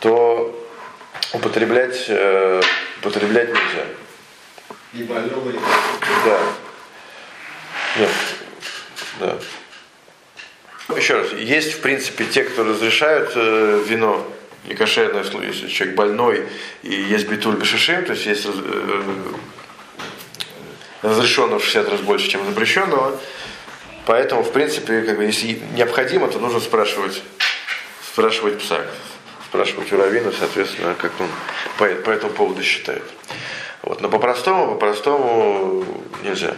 то 0.01 0.69
употреблять, 1.33 2.07
э, 2.09 2.61
употреблять 3.01 3.49
нельзя. 3.49 3.87
И 4.93 5.05
больного 5.05 5.53
Да. 6.25 6.41
Нет. 7.99 8.11
Да. 9.21 9.39
Еще 10.97 11.15
раз, 11.15 11.33
есть 11.33 11.75
в 11.75 11.81
принципе 11.81 12.25
те, 12.25 12.43
кто 12.43 12.65
разрешают 12.65 13.33
э, 13.37 13.83
вино 13.87 14.27
некошерное, 14.67 15.23
если 15.23 15.69
человек 15.69 15.97
больной 15.97 16.47
и 16.83 16.93
есть 16.93 17.29
битуль 17.29 17.57
бешишим, 17.57 18.05
то 18.05 18.13
есть 18.13 18.27
есть 18.27 18.47
э, 18.47 19.03
разрешенного 21.03 21.61
в 21.61 21.65
60 21.65 21.89
раз 21.89 22.01
больше, 22.01 22.29
чем 22.29 22.45
запрещенного. 22.47 23.21
Поэтому, 24.07 24.43
в 24.43 24.53
принципе, 24.53 25.03
как 25.03 25.17
бы, 25.17 25.25
если 25.25 25.61
необходимо, 25.75 26.29
то 26.29 26.39
нужно 26.39 26.61
спрашивать, 26.61 27.23
спрашивать 28.07 28.59
пса, 28.59 28.81
спрашивать 29.47 29.93
у 29.93 29.97
Равина, 29.97 30.31
соответственно, 30.39 30.95
как 30.95 31.13
он 31.21 31.29
по, 31.79 31.87
по 31.87 32.11
этому 32.11 32.33
поводу 32.33 32.63
считает. 32.63 33.03
Вот. 33.83 34.01
Но 34.01 34.09
по-простому, 34.09 34.75
по-простому 34.75 35.85
нельзя. 36.23 36.55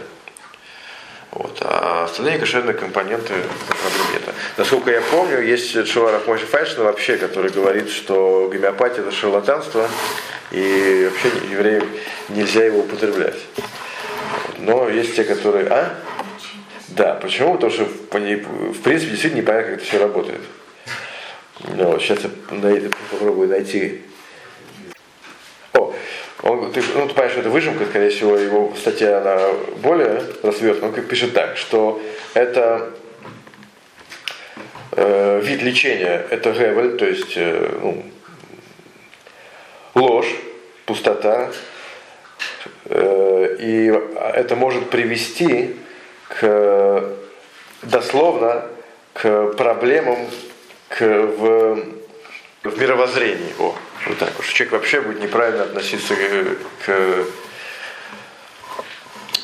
Вот. 1.31 1.57
А 1.61 2.05
остальные 2.05 2.39
кошерные 2.39 2.73
компоненты 2.73 3.33
проблем 3.67 4.07
нет. 4.13 4.23
Насколько 4.57 4.91
я 4.91 5.01
помню, 5.01 5.41
есть 5.41 5.87
Шуваров 5.87 6.25
Мойши 6.27 6.45
Файшин 6.47 6.83
вообще, 6.83 7.17
который 7.17 7.51
говорит, 7.51 7.89
что 7.89 8.49
гомеопатия 8.51 9.01
это 9.01 9.11
шарлатанство, 9.11 9.87
и 10.51 11.09
вообще 11.09 11.29
евреям 11.49 11.87
нельзя 12.29 12.65
его 12.65 12.79
употреблять. 12.79 13.37
Но 14.57 14.89
есть 14.89 15.15
те, 15.15 15.23
которые... 15.23 15.67
А? 15.67 15.97
Да, 16.89 17.15
почему? 17.15 17.55
Потому 17.55 17.71
что 17.71 17.85
в 17.85 18.81
принципе 18.81 19.11
действительно 19.11 19.41
непонятно, 19.41 19.71
как 19.71 19.77
это 19.79 19.85
все 19.85 19.99
работает. 19.99 20.41
Ну, 21.75 21.99
сейчас 21.99 22.19
я 22.23 22.89
попробую 23.11 23.49
найти 23.49 24.01
он, 26.43 26.71
ты, 26.71 26.81
ну, 26.93 27.07
ты 27.07 27.13
понимаешь, 27.13 27.31
что 27.31 27.41
это 27.41 27.49
выжимка, 27.49 27.85
скорее 27.85 28.09
всего, 28.09 28.37
его 28.37 28.73
статья, 28.77 29.19
она 29.19 29.37
более 29.81 30.23
развернута. 30.43 30.85
Он 30.85 30.93
как 30.93 31.07
пишет 31.07 31.33
так, 31.33 31.57
что 31.57 32.01
это 32.33 32.91
э, 34.91 35.41
вид 35.43 35.63
лечения, 35.63 36.25
это 36.29 36.51
гевель, 36.51 36.97
то 36.97 37.05
есть 37.05 37.33
э, 37.35 37.79
ну, 37.81 38.05
ложь, 39.95 40.33
пустота, 40.85 41.49
э, 42.85 43.57
и 43.59 43.91
это 44.33 44.55
может 44.55 44.89
привести 44.89 45.75
к, 46.27 47.03
дословно 47.83 48.65
к 49.13 49.53
проблемам 49.53 50.29
к, 50.89 51.01
в, 51.01 51.83
в 52.63 52.79
мировоззрении. 52.79 53.53
О, 53.59 53.75
вот 54.07 54.17
так 54.17 54.39
уж. 54.39 54.47
Человек 54.47 54.73
вообще 54.73 55.01
будет 55.01 55.21
неправильно 55.21 55.63
относиться 55.63 56.15
к, 56.15 56.85
к, 56.85 57.25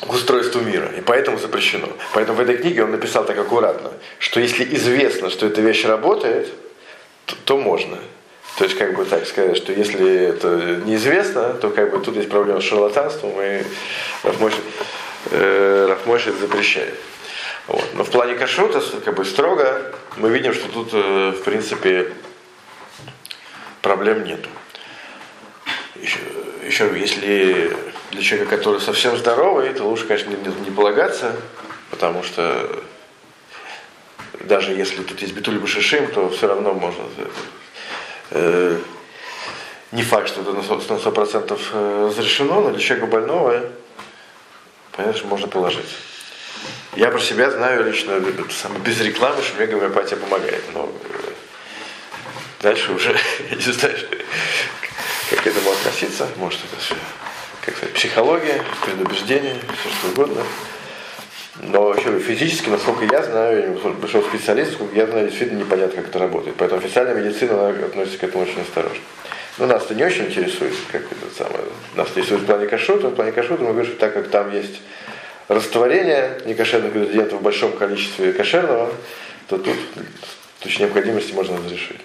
к 0.06 0.12
устройству 0.12 0.60
мира. 0.60 0.90
И 0.96 1.00
поэтому 1.00 1.38
запрещено. 1.38 1.88
Поэтому 2.12 2.38
в 2.38 2.40
этой 2.40 2.56
книге 2.56 2.84
он 2.84 2.90
написал 2.90 3.24
так 3.24 3.38
аккуратно, 3.38 3.90
что 4.18 4.40
если 4.40 4.64
известно, 4.76 5.30
что 5.30 5.46
эта 5.46 5.60
вещь 5.60 5.84
работает, 5.84 6.52
то, 7.26 7.36
то 7.44 7.58
можно. 7.58 7.98
То 8.58 8.64
есть, 8.64 8.78
как 8.78 8.94
бы 8.94 9.04
так 9.04 9.26
сказать, 9.26 9.56
что 9.56 9.72
если 9.72 10.26
это 10.28 10.80
неизвестно, 10.84 11.54
то 11.54 11.70
как 11.70 11.90
бы 11.90 11.98
тут 11.98 12.14
есть 12.16 12.30
проблема 12.30 12.60
с 12.60 12.64
шарлатанством, 12.64 13.32
и 13.40 13.64
Рафмойш, 14.22 14.54
э, 15.30 15.86
Рафмойш 15.88 16.26
это 16.26 16.38
запрещает. 16.38 16.94
Вот. 17.66 17.84
Но 17.94 18.04
в 18.04 18.10
плане 18.10 18.34
кашрута, 18.34 18.82
как 19.04 19.14
бы 19.14 19.24
строго, 19.24 19.92
мы 20.16 20.30
видим, 20.30 20.52
что 20.52 20.68
тут, 20.68 20.90
э, 20.92 21.30
в 21.30 21.42
принципе, 21.44 22.12
проблем 23.80 24.24
нету. 24.24 24.48
Еще, 25.96 26.18
еще 26.66 26.90
если 26.98 27.76
для 28.10 28.22
человека, 28.22 28.56
который 28.56 28.80
совсем 28.80 29.16
здоровый, 29.16 29.72
то 29.72 29.84
лучше, 29.84 30.06
конечно, 30.06 30.30
не, 30.30 30.64
не 30.64 30.70
полагаться, 30.70 31.34
потому 31.90 32.22
что 32.22 32.82
даже 34.40 34.72
если 34.72 35.02
тут 35.02 35.20
есть 35.20 35.34
битуль 35.34 35.58
башишим, 35.58 36.08
то 36.08 36.28
все 36.30 36.48
равно 36.48 36.74
можно 36.74 37.04
э, 38.30 38.78
не 39.92 40.02
факт, 40.02 40.28
что 40.28 40.42
это 40.42 40.52
на 40.52 40.60
100%, 40.60 40.92
на 40.92 41.10
100% 41.10 41.60
э, 41.72 42.06
разрешено, 42.08 42.60
но 42.60 42.70
для 42.70 42.80
человека 42.80 43.06
больного, 43.06 43.70
понятно, 44.96 45.18
что 45.18 45.26
можно 45.28 45.48
положить. 45.48 45.88
Я 46.96 47.10
про 47.10 47.20
себя 47.20 47.50
знаю 47.50 47.84
лично 47.84 48.20
без 48.84 49.00
рекламы, 49.00 49.42
что 49.42 49.56
мне 49.56 49.66
гомеопатия 49.66 50.16
помогает. 50.16 50.62
Но 50.72 50.92
э, 51.08 51.24
Дальше 52.64 52.92
уже, 52.92 53.10
я 53.50 53.56
не 53.56 53.62
знаю, 53.62 53.94
как 55.28 55.42
к 55.42 55.46
этому 55.46 55.70
относиться. 55.70 56.26
Может, 56.36 56.60
это 56.60 56.80
все, 56.80 56.94
как 57.60 57.76
сказать, 57.76 57.94
психология, 57.94 58.62
предубеждение, 58.82 59.56
все 59.80 59.90
что 59.90 60.08
угодно. 60.08 60.42
Но 61.60 61.92
еще 61.92 62.18
физически, 62.20 62.70
насколько 62.70 63.04
я 63.04 63.22
знаю, 63.22 63.78
большой 64.00 64.22
специалист, 64.22 64.70
насколько 64.70 64.96
я 64.96 65.06
знаю, 65.06 65.28
действительно 65.28 65.58
непонятно, 65.58 65.96
как 66.00 66.08
это 66.08 66.18
работает. 66.18 66.56
Поэтому 66.56 66.80
официальная 66.80 67.14
медицина 67.14 67.68
относится 67.68 68.18
к 68.18 68.24
этому 68.24 68.44
очень 68.44 68.62
осторожно. 68.62 69.02
Но 69.58 69.66
нас 69.66 69.84
это 69.84 69.94
не 69.94 70.04
очень 70.04 70.26
интересует, 70.26 70.74
как 70.90 71.02
это 71.02 71.34
самое. 71.36 71.64
Нас 71.94 72.08
интересует 72.10 72.42
в 72.42 72.46
плане 72.46 72.66
кашрута. 72.66 73.08
В 73.08 73.14
плане 73.14 73.32
кашрута 73.32 73.62
мы 73.62 73.72
говорим, 73.72 73.90
что 73.90 74.00
так 74.00 74.14
как 74.14 74.28
там 74.28 74.52
есть 74.52 74.80
растворение 75.48 76.40
некошерных 76.44 76.96
ингредиентов 76.96 77.40
в 77.40 77.42
большом 77.42 77.72
количестве 77.72 78.32
кошерного, 78.32 78.92
то 79.48 79.58
тут 79.58 79.76
случае 80.74 80.86
необходимости 80.86 81.32
можно 81.32 81.56
разрешить. 81.56 82.00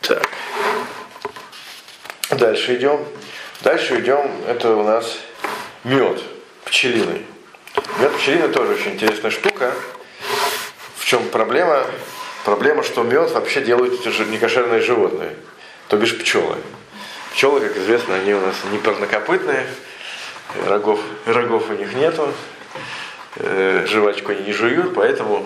Так. 0.00 0.28
Дальше 2.30 2.76
идем. 2.76 3.04
Дальше 3.62 4.00
идем. 4.00 4.30
Это 4.46 4.74
у 4.74 4.82
нас 4.82 5.18
мед 5.84 6.20
пчелиный. 6.64 7.24
Мед 8.00 8.16
пчелиный 8.16 8.48
тоже 8.48 8.72
очень 8.72 8.92
интересная 8.92 9.30
штука. 9.30 9.72
В 10.96 11.04
чем 11.04 11.28
проблема? 11.28 11.84
Проблема, 12.46 12.84
что 12.84 13.02
мед 13.02 13.32
вообще 13.32 13.60
делают 13.60 14.06
некошерные 14.06 14.80
животные, 14.80 15.34
то 15.88 15.96
бишь 15.96 16.16
пчелы. 16.16 16.56
Пчелы, 17.32 17.58
как 17.58 17.76
известно, 17.76 18.14
они 18.14 18.34
у 18.34 18.40
нас 18.40 18.54
не 18.70 18.78
парнокопытные, 18.78 19.66
рогов, 20.64 21.00
рогов 21.24 21.68
у 21.68 21.72
них 21.72 21.92
нету, 21.94 22.32
э, 23.34 23.84
жвачку 23.88 24.30
они 24.30 24.42
не 24.42 24.52
жуют, 24.52 24.94
поэтому 24.94 25.44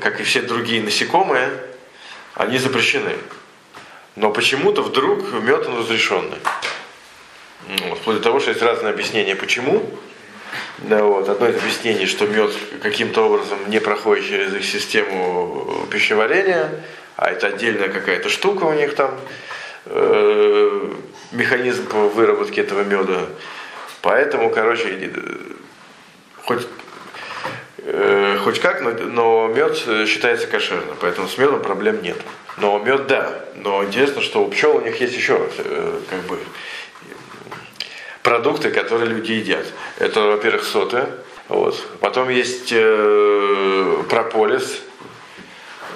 как 0.00 0.20
и 0.20 0.22
все 0.22 0.40
другие 0.40 0.80
насекомые, 0.84 1.50
они 2.34 2.58
запрещены. 2.58 3.16
Но 4.14 4.30
почему-то 4.30 4.82
вдруг 4.82 5.32
мед 5.32 5.66
он 5.66 5.80
разрешенный. 5.80 6.38
Ну, 7.66 7.96
вплоть 7.96 8.18
до 8.18 8.22
того, 8.22 8.38
что 8.38 8.50
есть 8.50 8.62
разные 8.62 8.92
объяснения, 8.92 9.34
почему. 9.34 9.84
Да, 10.78 11.04
вот. 11.04 11.28
Одно 11.28 11.48
из 11.48 11.56
объяснений, 11.56 12.06
что 12.06 12.26
мед 12.26 12.50
каким-то 12.82 13.26
образом 13.26 13.58
не 13.68 13.80
проходит 13.80 14.26
через 14.26 14.54
их 14.54 14.64
систему 14.64 15.86
пищеварения, 15.90 16.70
а 17.16 17.30
это 17.30 17.48
отдельная 17.48 17.88
какая-то 17.88 18.28
штука 18.28 18.64
у 18.64 18.72
них 18.72 18.94
там, 18.94 19.18
э, 19.86 20.92
механизм 21.32 21.86
по 21.86 22.08
выработке 22.08 22.62
этого 22.62 22.82
меда. 22.82 23.26
Поэтому, 24.02 24.50
короче, 24.50 25.12
хоть, 26.42 26.66
э, 27.78 28.38
хоть 28.42 28.60
как, 28.60 28.80
но, 28.80 28.90
но 28.90 29.48
мед 29.48 29.76
считается 30.08 30.48
кошерным, 30.48 30.96
поэтому 31.00 31.28
с 31.28 31.38
медом 31.38 31.62
проблем 31.62 32.02
нет. 32.02 32.16
Но 32.56 32.78
мед 32.78 33.06
да. 33.06 33.44
Но 33.56 33.84
интересно, 33.84 34.20
что 34.20 34.44
у 34.44 34.48
пчел 34.48 34.76
у 34.76 34.80
них 34.80 35.00
есть 35.00 35.14
еще 35.14 35.48
э, 35.58 36.00
как 36.10 36.20
бы 36.22 36.38
продукты, 38.24 38.70
которые 38.70 39.10
люди 39.10 39.32
едят. 39.32 39.66
Это, 39.98 40.20
во-первых, 40.22 40.64
соты. 40.64 41.06
Вот. 41.48 41.80
Потом 42.00 42.30
есть 42.30 42.72
э, 42.72 44.02
прополис. 44.08 44.80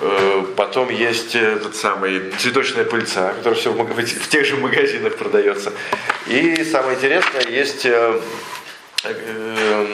Э, 0.03 0.45
потом 0.55 0.91
есть 0.91 1.35
этот 1.35 1.75
самый 1.75 2.31
цветочная 2.39 2.85
пыльца, 2.85 3.33
которая 3.33 3.59
все 3.59 3.73
в, 3.73 3.83
в, 3.83 4.29
тех 4.29 4.45
же 4.45 4.57
магазинах 4.57 5.17
продается. 5.17 5.73
И 6.27 6.63
самое 6.65 6.99
интересное, 6.99 7.47
есть 7.49 7.87
э, 7.87 8.21
э, 9.05 9.87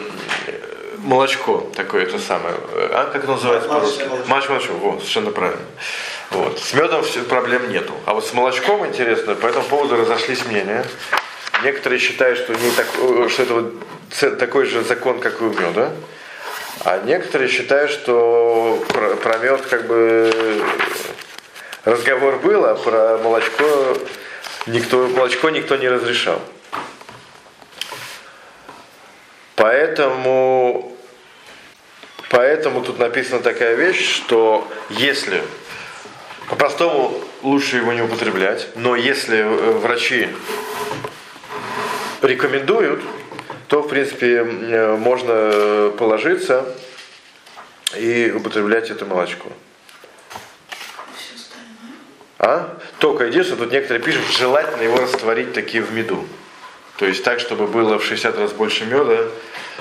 молочко 0.99 1.71
такое 1.77 2.03
это 2.03 2.19
самое. 2.19 2.57
А 2.91 3.11
как 3.13 3.23
это 3.23 3.33
называется 3.33 3.69
по-русски? 3.69 4.03
Матч 4.27 4.49
молочко. 4.49 4.73
Вот, 4.75 4.99
совершенно 4.99 5.31
правильно. 5.31 5.65
Вот. 6.31 6.59
С 6.59 6.75
медом 6.75 7.05
проблем 7.29 7.71
нету. 7.71 7.95
А 8.07 8.15
вот 8.15 8.27
с 8.27 8.33
молочком 8.33 8.85
интересно, 8.85 9.37
по 9.37 9.47
этому 9.47 9.65
поводу 9.67 9.97
разошлись 9.97 10.45
мнения. 10.47 10.85
Некоторые 11.65 11.99
считают, 11.99 12.39
что, 12.39 12.53
не 12.53 12.71
так, 12.73 12.87
э, 12.99 13.29
что 13.31 13.43
это 13.43 13.55
вот 13.55 14.39
такой 14.39 14.67
же 14.67 14.85
закон, 14.85 15.19
как 15.19 15.41
и 15.41 15.45
у 15.45 15.51
меда. 15.51 15.93
А 16.85 17.03
некоторые 17.05 17.49
считают, 17.49 17.91
что 17.91 18.85
про, 18.89 19.17
про 19.17 19.39
мед 19.39 19.63
как 19.63 19.87
бы 19.87 20.63
разговор 21.85 22.37
был, 22.41 22.67
а 22.67 22.75
про 22.75 23.17
молочко 23.17 23.97
никто, 24.67 25.07
молочко 25.09 25.49
никто 25.49 25.77
не 25.77 25.89
разрешал. 25.89 26.43
Поэтому, 29.57 30.95
поэтому 32.29 32.83
тут 32.83 32.99
написана 32.99 33.41
такая 33.41 33.75
вещь, 33.75 34.17
что 34.17 34.69
если 34.91 35.43
по-простому 36.51 37.19
лучше 37.43 37.79
его 37.79 37.95
не 37.95 38.03
употреблять, 38.03 38.69
но 38.75 38.97
если 38.97 39.39
э, 39.39 39.73
врачи 39.79 40.29
рекомендуют, 42.27 43.03
то, 43.69 43.83
в 43.83 43.89
принципе, 43.89 44.37
э, 44.37 44.97
можно 44.97 45.91
положиться 45.99 46.65
и 47.97 48.33
употреблять 48.35 48.91
это 48.91 49.05
молочко. 49.05 49.51
А? 52.39 52.79
Только 52.99 53.25
единственное, 53.25 53.63
тут 53.63 53.73
некоторые 53.73 54.03
пишут, 54.03 54.23
желательно 54.37 54.83
его 54.83 54.99
растворить 54.99 55.53
такие 55.53 55.83
в 55.83 55.93
меду. 55.93 56.27
То 56.97 57.07
есть 57.07 57.25
так, 57.25 57.41
чтобы 57.41 57.67
было 57.67 57.99
в 57.99 58.05
60 58.05 58.39
раз 58.39 58.53
больше 58.53 58.85
меда, 58.85 59.29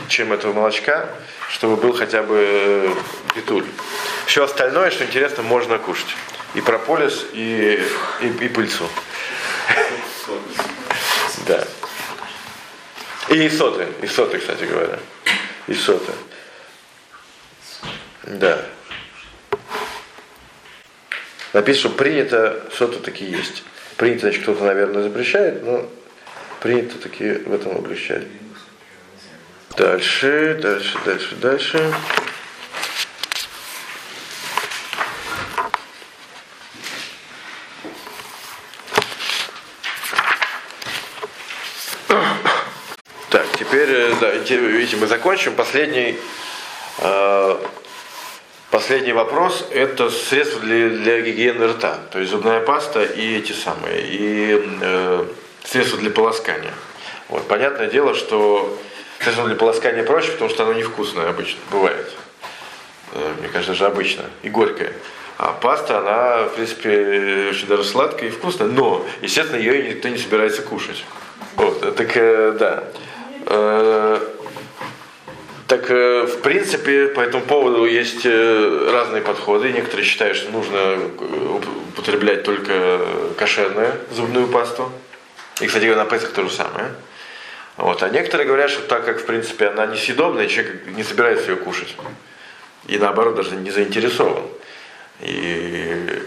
чем 0.07 0.33
этого 0.33 0.53
молочка, 0.53 1.09
чтобы 1.49 1.75
был 1.75 1.93
хотя 1.93 2.23
бы 2.23 2.89
битуль. 3.35 3.65
Все 4.25 4.43
остальное, 4.43 4.91
что 4.91 5.03
интересно, 5.03 5.43
можно 5.43 5.77
кушать. 5.77 6.15
И 6.55 6.61
прополис, 6.61 7.25
и, 7.33 7.79
и, 8.21 8.27
и 8.27 8.47
пыльцу. 8.47 8.87
Да. 11.47 11.67
И 13.33 13.49
соты, 13.49 13.87
и 14.03 14.05
соты, 14.05 14.37
кстати 14.37 14.63
говоря. 14.65 14.99
И 15.67 15.73
соты. 15.73 16.11
Да. 18.27 18.63
Написано, 21.51 21.89
что 21.89 21.97
принято, 21.97 22.63
соты 22.71 22.99
такие 22.99 23.31
есть. 23.31 23.63
Принято, 23.97 24.21
значит, 24.21 24.43
кто-то, 24.43 24.63
наверное, 24.63 25.01
запрещает, 25.01 25.63
но 25.63 25.89
принято 26.61 26.99
такие 26.99 27.39
в 27.39 27.51
этом 27.51 27.75
облегчать. 27.75 28.27
Дальше, 29.77 30.59
дальше, 30.61 30.99
дальше, 31.03 31.35
дальше. 31.35 31.93
теперь, 43.73 43.89
э, 43.89 44.13
да, 44.19 44.32
видите, 44.51 44.97
мы 44.97 45.07
закончим. 45.07 45.55
Последний, 45.55 46.17
э, 46.99 47.57
последний 48.71 49.13
вопрос– 49.13 49.65
это 49.71 50.09
средства 50.09 50.59
для, 50.61 50.89
для 50.89 51.21
гигиены 51.21 51.67
рта. 51.67 51.99
То 52.11 52.19
есть 52.19 52.31
зубная 52.31 52.59
паста 52.59 53.03
и 53.03 53.37
эти 53.37 53.51
самые, 53.51 54.01
и 54.01 54.69
э, 54.81 55.25
средства 55.63 55.99
для 55.99 56.11
полоскания. 56.11 56.73
Вот. 57.29 57.47
Понятное 57.47 57.87
дело, 57.87 58.15
что 58.15 58.77
средство 59.19 59.47
для 59.47 59.55
полоскания 59.55 60.03
проще, 60.03 60.31
потому 60.31 60.49
что 60.49 60.63
оно 60.63 60.73
невкусное 60.73 61.29
обычно, 61.29 61.59
бывает. 61.71 62.11
Э, 63.13 63.33
мне 63.39 63.47
кажется, 63.47 63.71
даже 63.71 63.85
обычно. 63.85 64.25
И 64.43 64.49
горькое. 64.49 64.93
А 65.37 65.51
паста, 65.53 65.99
она, 65.99 66.43
в 66.47 66.55
принципе, 66.55 67.49
очень 67.49 67.67
даже 67.67 67.83
сладкая 67.83 68.29
и 68.29 68.31
вкусная, 68.31 68.67
но, 68.67 69.05
естественно, 69.21 69.57
ее 69.57 69.93
никто 69.93 70.07
не 70.07 70.17
собирается 70.17 70.61
кушать. 70.61 71.03
Вот, 71.55 71.95
так, 71.95 72.15
э, 72.15 72.55
да. 72.57 72.83
Э, 73.45 74.19
так, 75.67 75.89
э, 75.89 76.23
в 76.23 76.41
принципе, 76.41 77.07
по 77.07 77.21
этому 77.21 77.43
поводу 77.43 77.85
есть 77.85 78.25
э, 78.25 78.89
разные 78.91 79.21
подходы. 79.21 79.71
Некоторые 79.71 80.05
считают, 80.05 80.37
что 80.37 80.51
нужно 80.51 80.99
употреблять 81.89 82.43
только 82.43 82.99
кошерную 83.37 83.93
зубную 84.11 84.47
пасту. 84.47 84.91
И, 85.61 85.67
кстати, 85.67 85.85
на 85.85 86.05
Песах 86.05 86.31
то 86.31 86.43
же 86.43 86.49
самое. 86.49 86.93
Вот. 87.77 88.03
А 88.03 88.09
некоторые 88.09 88.47
говорят, 88.47 88.69
что 88.69 88.81
так 88.83 89.05
как, 89.05 89.19
в 89.19 89.25
принципе, 89.25 89.67
она 89.67 89.85
несъедобная, 89.87 90.47
человек 90.47 90.85
не 90.87 91.03
собирается 91.03 91.51
ее 91.51 91.57
кушать. 91.57 91.95
И 92.87 92.97
наоборот, 92.97 93.35
даже 93.35 93.55
не 93.55 93.71
заинтересован. 93.71 94.43
И 95.21 96.23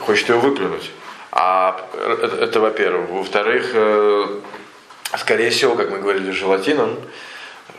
хочет 0.00 0.28
ее 0.28 0.36
выплюнуть. 0.36 0.90
А 1.32 1.88
это, 1.94 2.36
это 2.44 2.60
во-первых. 2.60 3.10
Во-вторых, 3.10 3.72
скорее 5.16 5.50
всего, 5.50 5.76
как 5.76 5.90
мы 5.90 5.98
говорили, 5.98 6.30
желатином, 6.30 6.98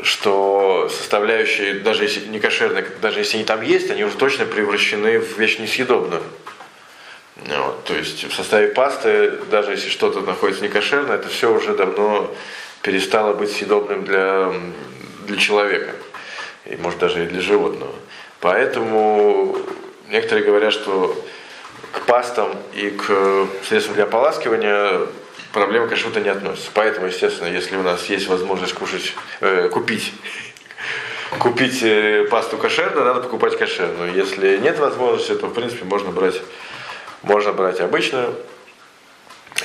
что 0.04 0.90
составляющие, 0.90 1.76
даже 1.76 2.04
если 2.04 2.28
не 2.28 2.40
кошерные, 2.40 2.86
даже 3.02 3.20
если 3.20 3.38
они 3.38 3.46
там 3.46 3.62
есть, 3.62 3.90
они 3.90 4.04
уже 4.04 4.16
точно 4.18 4.46
превращены 4.46 5.20
в 5.20 5.38
вещь 5.38 5.60
несъедобную. 5.60 6.24
Вот, 7.36 7.84
то 7.86 7.96
есть 7.96 8.24
в 8.24 8.34
составе 8.34 8.70
пасты, 8.70 9.32
даже 9.52 9.72
если 9.72 9.90
что-то 9.90 10.22
находится 10.22 10.64
не 10.64 10.70
кошерное, 10.70 11.18
это 11.18 11.30
все 11.30 11.54
уже 11.54 11.76
давно 11.76 12.34
перестало 12.82 13.34
быть 13.34 13.52
съедобным 13.52 14.06
для, 14.06 14.54
для 15.28 15.38
человека. 15.38 15.92
И 16.66 16.76
может 16.78 17.00
даже 17.00 17.24
и 17.24 17.28
для 17.28 17.42
животного. 17.42 17.94
Поэтому 18.40 19.58
некоторые 20.10 20.46
говорят, 20.46 20.74
что 20.74 21.16
к 21.92 22.02
пастам 22.02 22.56
и 22.74 22.90
к 22.90 23.48
средствам 23.68 23.96
для 23.96 24.04
ополаскивания 24.04 25.08
проблема 25.58 25.88
кашрута 25.88 26.20
не 26.20 26.30
относится. 26.30 26.70
Поэтому, 26.74 27.08
естественно, 27.08 27.48
если 27.48 27.78
у 27.78 27.82
нас 27.82 28.06
есть 28.06 28.28
возможность 28.28 28.74
кушать, 28.74 29.16
э, 29.42 29.70
купить 29.70 30.14
купить 31.40 31.82
э, 31.82 32.28
пасту 32.30 32.58
кошерную, 32.58 33.06
надо 33.06 33.22
покупать 33.22 33.58
кошерную. 33.58 34.14
Если 34.14 34.58
нет 34.58 34.78
возможности, 34.78 35.34
то 35.34 35.48
в 35.48 35.54
принципе 35.54 35.84
можно 35.86 36.12
брать, 36.12 36.42
можно 37.24 37.54
брать 37.54 37.80
обычную. 37.80 38.36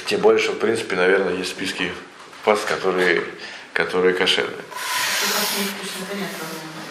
Тем 0.06 0.20
более, 0.20 0.40
что 0.40 0.52
в 0.52 0.58
принципе, 0.58 0.96
наверное, 0.96 1.34
есть 1.34 1.50
списки 1.50 1.92
паст, 2.44 2.64
которые, 2.64 3.22
которые 3.74 4.14
кошерные. 4.14 4.64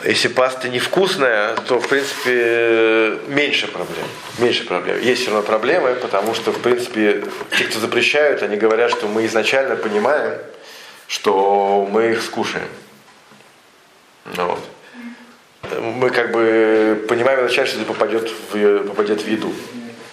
Если 0.03 0.29
паста 0.29 0.67
невкусная, 0.67 1.55
то, 1.67 1.79
в 1.79 1.87
принципе, 1.87 3.19
меньше 3.27 3.67
проблем. 3.67 4.05
Меньше 4.39 4.65
проблем. 4.65 4.99
Есть 4.99 5.21
все 5.21 5.31
равно 5.31 5.45
проблемы, 5.45 5.93
потому 5.93 6.33
что, 6.33 6.51
в 6.51 6.59
принципе, 6.59 7.23
те, 7.55 7.65
кто 7.65 7.79
запрещают, 7.79 8.41
они 8.41 8.57
говорят, 8.57 8.89
что 8.91 9.07
мы 9.07 9.27
изначально 9.27 9.75
понимаем, 9.75 10.39
что 11.07 11.87
мы 11.91 12.11
их 12.11 12.23
скушаем. 12.23 12.67
Ну, 14.37 14.47
вот. 14.47 15.79
Мы 15.79 16.09
как 16.09 16.31
бы 16.31 17.05
понимаем 17.07 17.41
изначально, 17.41 17.69
что 17.69 17.79
это 17.81 17.87
попадет 17.87 18.31
в, 18.51 18.79
попадет 18.87 19.21
в 19.21 19.27
еду. 19.27 19.53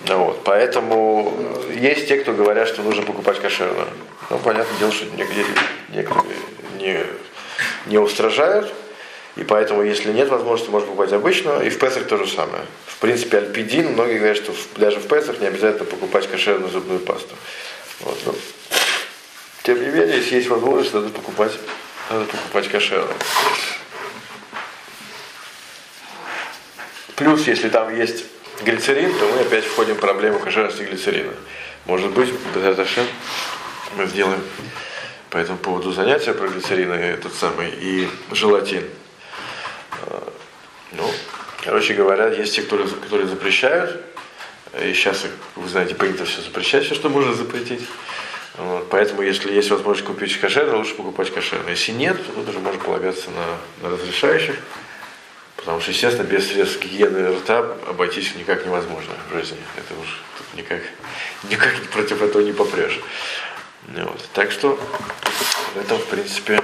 Ну, 0.07 0.25
вот. 0.25 0.45
Поэтому 0.45 1.35
есть 1.75 2.09
те, 2.09 2.19
кто 2.19 2.33
говорят, 2.33 2.69
что 2.69 2.83
нужно 2.83 3.03
покупать 3.03 3.41
кошерную. 3.41 3.89
Ну, 4.29 4.39
понятное 4.39 4.79
дело, 4.79 4.93
что 4.93 5.07
некоторые, 5.17 5.47
некоторые 5.89 6.37
не, 6.79 7.05
не 7.87 7.99
устражают. 7.99 8.73
И 9.37 9.45
поэтому, 9.45 9.83
если 9.83 10.13
нет 10.13 10.29
возможности, 10.29 10.71
можно 10.71 10.89
покупать 10.89 11.13
обычную. 11.13 11.65
И 11.65 11.71
в 11.71 11.79
Песах 11.79 12.07
то 12.07 12.17
же 12.17 12.27
самое. 12.27 12.65
В 12.87 12.97
принципе, 12.99 13.39
альпидин, 13.39 13.93
многие 13.93 14.19
говорят, 14.19 14.37
что 14.37 14.53
даже 14.77 14.99
в 14.99 15.07
Песах 15.07 15.39
не 15.39 15.47
обязательно 15.47 15.85
покупать 15.85 16.29
кошерную 16.29 16.71
зубную 16.71 16.99
пасту. 16.99 17.35
Вот, 18.01 18.19
ну. 18.27 18.35
Тем 19.63 19.81
не 19.81 19.89
менее, 19.91 20.17
если 20.17 20.37
есть 20.37 20.49
возможность, 20.49 20.93
надо 20.93 21.11
покупать, 21.11 21.53
надо 22.11 22.25
покупать 22.25 22.69
кошерное. 22.69 23.15
Плюс, 27.15 27.47
если 27.47 27.69
там 27.69 27.95
есть 27.97 28.25
глицерин, 28.63 29.17
то 29.19 29.27
мы 29.27 29.41
опять 29.41 29.65
входим 29.65 29.95
в 29.95 29.99
проблему 30.01 30.39
кошерности 30.39 30.83
глицерина. 30.83 31.33
Может 31.85 32.11
быть, 32.11 32.33
мы 33.97 34.07
сделаем 34.07 34.43
по 35.31 35.37
этому 35.37 35.59
поводу 35.59 35.93
занятия 35.93 36.33
про 36.33 36.49
глицерин 36.49 36.93
и 36.95 36.99
этот 36.99 37.35
самый 37.35 37.71
и 37.71 38.09
желатин. 38.33 38.85
А, 40.07 40.33
ну, 40.93 41.11
короче 41.65 41.95
говоря, 41.95 42.29
есть 42.29 42.55
те, 42.55 42.63
которые, 42.63 42.89
которые 42.89 43.29
запрещают, 43.29 44.01
и 44.81 44.93
сейчас, 44.93 45.25
вы 45.57 45.69
знаете, 45.69 45.95
принято 45.95 46.25
все 46.25 46.41
запрещать, 46.43 46.85
все, 46.85 46.95
что 46.95 47.09
можно 47.09 47.33
запретить. 47.33 47.83
Вот, 48.57 48.89
поэтому, 48.91 49.23
если 49.23 49.53
есть 49.53 49.71
возможность 49.71 50.07
купить 50.07 50.39
кошерное, 50.41 50.77
лучше 50.77 50.95
покупать 50.95 51.33
кошерное. 51.33 51.71
Если 51.71 51.93
нет, 51.93 52.17
то 52.27 52.33
тут 52.33 52.49
уже 52.49 52.59
можно 52.59 52.81
полагаться 52.81 53.31
на, 53.31 53.89
на 53.89 53.95
разрешающих. 53.95 54.57
Потому 55.57 55.81
что, 55.81 55.91
естественно, 55.91 56.25
без 56.25 56.49
средств 56.49 56.83
гигиены 56.83 57.37
рта 57.37 57.77
обойтись 57.87 58.35
никак 58.37 58.65
невозможно 58.65 59.13
в 59.29 59.35
жизни. 59.35 59.59
Это 59.77 60.01
уж 60.01 60.21
тут 60.37 60.47
никак, 60.55 60.81
никак 61.45 61.75
против 61.93 62.23
этого 62.23 62.43
не 62.43 62.53
попрешь. 62.53 63.01
Вот. 63.89 64.29
Так 64.35 64.53
что 64.53 64.79
на 65.75 65.81
этом, 65.81 65.99
в 65.99 66.07
принципе, 66.07 66.61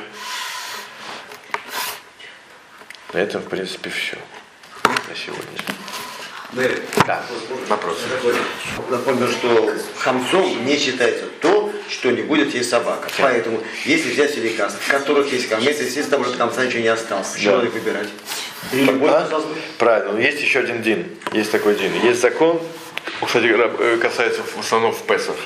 на 3.12 3.18
этом, 3.18 3.40
в 3.42 3.48
принципе, 3.48 3.90
все 3.90 4.18
на 5.08 5.16
сегодня. 5.16 5.58
Мэр, 6.52 6.82
Да, 7.06 7.24
вопрос. 7.68 7.98
Напомню, 8.90 9.28
что 9.28 9.74
хамцом 9.98 10.64
не 10.64 10.78
считается 10.78 11.24
то, 11.40 11.72
что 11.88 12.10
не 12.12 12.22
будет 12.22 12.54
есть 12.54 12.70
собака. 12.70 13.08
Поэтому, 13.18 13.60
если 13.84 14.12
взять 14.12 14.36
лекарства, 14.36 14.80
в 14.80 14.88
которых 14.88 15.32
есть 15.32 15.48
хамец, 15.48 15.80
естественно, 15.80 16.18
может 16.18 16.36
хамца 16.36 16.64
ничего 16.64 16.82
не 16.82 16.88
осталось. 16.88 17.34
Да. 17.42 17.56
надо 17.56 17.70
выбирать? 17.70 18.08
Или 18.72 19.06
А? 19.08 19.22
остался 19.22 19.48
бы? 19.48 19.54
Правильно, 19.78 20.12
но 20.12 20.20
есть 20.20 20.40
еще 20.40 20.60
один 20.60 20.82
дин. 20.82 21.08
Есть 21.32 21.50
такой 21.50 21.74
дин. 21.74 21.92
Есть 22.04 22.20
закон, 22.20 22.60
кстати, 23.24 23.46
э, 23.46 23.96
касается 23.96 24.42
в 24.42 24.60
основном 24.60 24.92
в 24.92 25.02
Песах. 25.02 25.36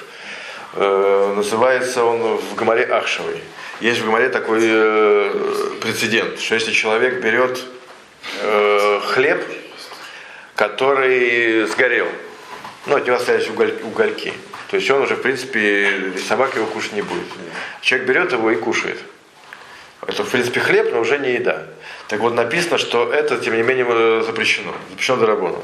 Э, 0.74 1.32
Называется 1.36 2.04
он 2.04 2.36
в 2.36 2.54
Гамаре 2.54 2.84
Ахшевой. 2.84 3.40
Есть 3.80 4.00
в 4.00 4.06
Гамаре 4.06 4.28
такой 4.28 4.60
э, 4.62 5.76
прецедент, 5.80 6.40
что 6.40 6.54
если 6.54 6.72
человек 6.72 7.22
берет 7.22 7.60
э, 8.42 9.00
хлеб, 9.04 9.40
который 10.56 11.64
сгорел, 11.66 12.08
ну, 12.86 12.96
от 12.96 13.06
него 13.06 13.16
остались 13.16 13.48
уголь- 13.48 13.80
угольки, 13.82 14.32
то 14.70 14.76
есть 14.76 14.90
он 14.90 15.02
уже, 15.02 15.14
в 15.14 15.22
принципе, 15.22 16.12
собака 16.26 16.58
его 16.58 16.66
кушать 16.66 16.92
не 16.92 17.02
будет. 17.02 17.26
Человек 17.80 18.08
берет 18.08 18.32
его 18.32 18.50
и 18.50 18.56
кушает. 18.56 18.98
Это, 20.06 20.24
в 20.24 20.28
принципе, 20.28 20.60
хлеб, 20.60 20.92
но 20.92 21.00
уже 21.00 21.18
не 21.18 21.32
еда. 21.34 21.66
Так 22.08 22.20
вот, 22.20 22.34
написано, 22.34 22.78
что 22.78 23.12
это, 23.12 23.38
тем 23.38 23.54
не 23.54 23.62
менее, 23.62 23.86
э, 23.88 24.22
запрещено. 24.26 24.74
Запрещено 24.90 25.18
дарабоном. 25.18 25.62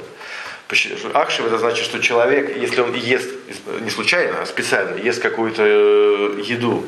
Ахшев 1.13 1.47
это 1.47 1.59
значит, 1.59 1.85
что 1.85 2.01
человек, 2.01 2.57
если 2.57 2.81
он 2.81 2.95
ест 2.95 3.31
не 3.81 3.91
случайно, 3.91 4.43
а 4.43 4.47
специально, 4.47 4.97
ест 4.97 5.21
какую-то 5.21 5.63
э, 5.65 6.41
еду, 6.43 6.85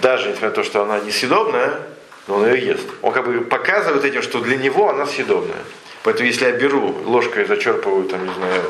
даже 0.00 0.28
несмотря 0.28 0.50
на 0.50 0.54
то, 0.54 0.62
что 0.62 0.82
она 0.82 1.00
несъедобная, 1.00 1.80
но 2.28 2.36
он 2.36 2.46
ее 2.46 2.66
ест. 2.66 2.86
Он 3.00 3.12
как 3.12 3.24
бы 3.24 3.40
показывает 3.40 4.04
этим, 4.04 4.22
что 4.22 4.40
для 4.40 4.56
него 4.56 4.90
она 4.90 5.06
съедобная. 5.06 5.62
Поэтому 6.02 6.26
если 6.26 6.44
я 6.44 6.52
беру 6.52 6.94
ложкой 7.04 7.44
зачерпываю, 7.44 8.04
там, 8.04 8.26
не 8.26 8.34
знаю, 8.34 8.62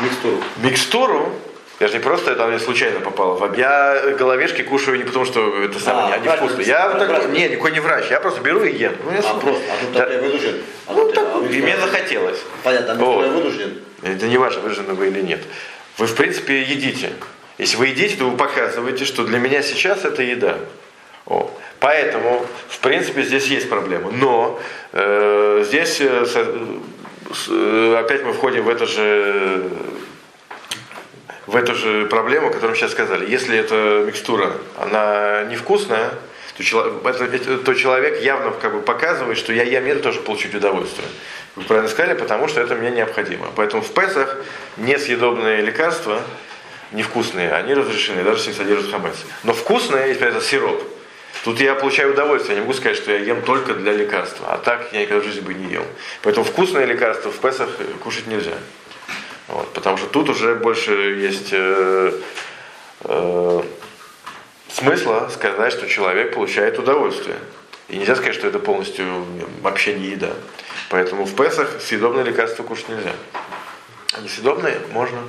Микстуру. 0.00 0.42
микстуру, 0.58 1.32
я 1.82 1.88
же 1.88 1.94
не 1.94 2.00
просто 2.00 2.30
это 2.30 2.46
мне 2.46 2.60
случайно 2.60 3.00
попало. 3.00 3.34
в 3.34 3.58
Я 3.58 4.14
головешки 4.16 4.62
кушаю 4.62 4.98
не 4.98 5.04
потому, 5.04 5.24
что 5.24 5.64
это 5.64 5.80
самое, 5.80 6.14
А, 6.14 6.16
они 6.18 6.28
вкусные. 6.28 6.64
Я 6.68 6.90
так, 6.90 7.28
не, 7.30 7.48
никакой 7.48 7.72
не 7.72 7.80
врач, 7.80 8.04
я 8.08 8.20
просто 8.20 8.40
беру 8.40 8.62
и 8.62 8.72
ем. 8.72 8.94
Ну, 9.04 9.10
я 9.10 9.18
А 9.18 9.22
сам- 9.22 9.40
просто, 9.40 9.62
а 9.68 9.84
тут 9.84 9.92
Да. 9.92 10.12
я 10.12 10.20
вынужден. 10.20 10.62
А 10.86 10.92
Ну, 10.92 11.10
так, 11.10 11.26
а 11.34 11.38
мне 11.38 11.76
захотелось. 11.76 12.38
Понятно, 12.62 12.92
а 12.92 12.96
Вот. 12.96 13.26
вынужден. 13.26 13.78
Это 14.04 14.26
не 14.28 14.38
важно, 14.38 14.60
выжжены 14.60 14.94
вы 14.94 15.08
или 15.08 15.22
нет. 15.22 15.40
Вы, 15.98 16.06
в 16.06 16.14
принципе, 16.14 16.62
едите. 16.62 17.10
Если 17.58 17.76
вы 17.76 17.88
едите, 17.88 18.16
то 18.16 18.30
вы 18.30 18.36
показываете, 18.36 19.04
что 19.04 19.24
для 19.24 19.40
меня 19.40 19.60
сейчас 19.62 20.04
это 20.04 20.22
еда. 20.22 20.58
О. 21.26 21.50
Поэтому, 21.80 22.46
в 22.68 22.78
принципе, 22.78 23.22
здесь 23.24 23.48
есть 23.48 23.68
проблема. 23.68 24.12
Но 24.12 24.60
э, 24.92 25.64
здесь 25.66 26.00
э, 26.00 26.26
с- 26.26 27.48
э, 27.50 27.96
опять 27.98 28.24
мы 28.24 28.34
входим 28.34 28.62
в 28.62 28.68
это 28.68 28.86
же 28.86 29.64
в 31.46 31.56
эту 31.56 31.74
же 31.74 32.06
проблему, 32.06 32.48
которую 32.48 32.70
мы 32.70 32.76
сейчас 32.76 32.92
сказали. 32.92 33.28
Если 33.30 33.56
эта 33.56 34.04
микстура, 34.06 34.52
она 34.78 35.44
невкусная, 35.44 36.10
то, 36.56 36.62
чело- 36.62 37.00
это- 37.04 37.58
то 37.58 37.74
человек 37.74 38.22
явно 38.22 38.50
как 38.52 38.74
бы 38.74 38.80
показывает, 38.82 39.38
что 39.38 39.52
я 39.52 39.62
ем 39.64 39.86
это 39.86 40.02
тоже 40.02 40.20
получить 40.20 40.54
удовольствие. 40.54 41.08
Вы 41.56 41.64
правильно 41.64 41.88
сказали, 41.88 42.16
потому 42.18 42.48
что 42.48 42.60
это 42.60 42.74
мне 42.74 42.90
необходимо. 42.90 43.48
Поэтому 43.56 43.82
в 43.82 43.90
Песах 43.92 44.36
несъедобные 44.76 45.62
лекарства, 45.62 46.22
невкусные, 46.92 47.52
они 47.52 47.74
разрешены, 47.74 48.22
даже 48.22 48.38
если 48.38 48.52
содержат 48.52 48.90
хамец. 48.90 49.14
Но 49.44 49.52
вкусные, 49.54 50.08
если 50.08 50.28
это 50.28 50.40
сироп, 50.40 50.82
тут 51.44 51.58
я 51.60 51.74
получаю 51.74 52.12
удовольствие. 52.12 52.56
Я 52.56 52.60
не 52.60 52.66
могу 52.66 52.76
сказать, 52.78 52.96
что 52.98 53.12
я 53.12 53.18
ем 53.18 53.42
только 53.42 53.74
для 53.74 53.92
лекарства. 53.92 54.46
А 54.52 54.58
так 54.58 54.88
я 54.92 55.00
никогда 55.02 55.22
в 55.22 55.24
жизни 55.24 55.40
бы 55.40 55.54
не 55.54 55.72
ел. 55.72 55.84
Поэтому 56.22 56.44
вкусные 56.44 56.86
лекарства 56.86 57.30
в 57.32 57.38
Песах 57.38 57.68
кушать 58.04 58.26
нельзя. 58.26 58.52
Вот, 59.48 59.72
потому 59.72 59.96
что 59.96 60.06
тут 60.06 60.28
уже 60.28 60.54
больше 60.54 60.92
есть 60.92 61.48
э, 61.52 62.12
э, 63.00 63.62
смысла 64.68 65.30
сказать, 65.32 65.72
что 65.72 65.88
человек 65.88 66.34
получает 66.34 66.78
удовольствие. 66.78 67.36
И 67.88 67.96
нельзя 67.96 68.16
сказать, 68.16 68.34
что 68.34 68.46
это 68.46 68.58
полностью 68.58 69.26
вообще 69.60 69.94
не 69.94 70.06
еда. 70.08 70.32
Поэтому 70.88 71.24
в 71.24 71.34
Песах 71.34 71.80
съедобные 71.80 72.24
лекарства 72.24 72.62
кушать 72.62 72.88
нельзя. 72.88 73.12
А 74.12 74.20
несъедобные 74.20 74.80
можно. 74.90 75.20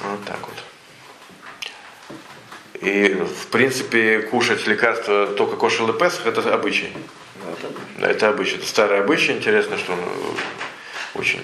Вот 0.00 0.24
так 0.24 0.38
вот. 0.40 0.64
И, 2.80 3.14
в 3.14 3.46
принципе, 3.46 4.20
кушать 4.20 4.66
лекарства 4.66 5.28
только 5.28 5.56
кошел 5.56 5.88
и 5.88 5.98
Песах– 5.98 6.26
это 6.26 6.52
обычай. 6.52 6.92
Да, 7.98 8.10
это 8.10 8.28
обычай. 8.28 8.56
Это 8.56 8.66
старый 8.66 9.00
обычай. 9.00 9.32
Интересно, 9.32 9.78
что 9.78 9.92
он 9.92 10.00
очень 11.14 11.40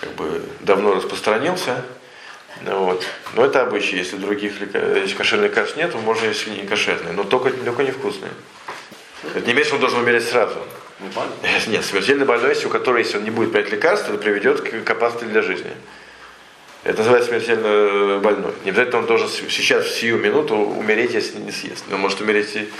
как 0.00 0.12
бы 0.12 0.42
давно 0.60 0.94
распространился. 0.94 1.84
Ну, 2.62 2.84
Вот. 2.84 3.04
Но 3.34 3.44
это 3.44 3.62
обычай. 3.62 3.96
Если 3.96 4.16
других 4.16 4.54
если 4.60 5.14
кошерных 5.14 5.50
лекарств 5.50 5.76
нет, 5.76 5.92
то 5.92 5.98
можно 5.98 6.26
есть 6.26 6.46
и 6.46 6.50
не 6.50 6.66
кошерные. 6.66 7.12
Но 7.12 7.24
только, 7.24 7.50
только 7.50 7.82
невкусные. 7.82 8.32
Это 9.34 9.52
не 9.52 9.64
что 9.64 9.74
он 9.74 9.80
должен 9.80 10.00
умереть 10.00 10.28
сразу. 10.28 10.58
Ну, 10.98 11.06
понятно. 11.14 11.70
Нет, 11.70 11.84
смертельно 11.84 12.24
больной, 12.24 12.50
если 12.50 12.66
у 12.66 12.70
которого, 12.70 12.98
если 12.98 13.18
он 13.18 13.24
не 13.24 13.30
будет 13.30 13.52
принять 13.52 13.70
лекарства, 13.70 14.12
это 14.12 14.22
приведет 14.22 14.60
к, 14.60 14.90
опасности 14.90 15.24
для 15.26 15.42
жизни. 15.42 15.70
Это 16.82 16.98
называется 16.98 17.30
смертельно 17.30 18.18
больной. 18.20 18.52
Не 18.64 18.70
обязательно 18.70 19.00
он 19.00 19.06
должен 19.06 19.28
сейчас, 19.28 19.84
в 19.84 19.98
сию 19.98 20.18
минуту, 20.18 20.56
умереть, 20.56 21.12
если 21.12 21.38
не 21.38 21.52
съест. 21.52 21.84
Он 21.92 22.00
может 22.00 22.20
умереть 22.20 22.56
и, 22.56 22.70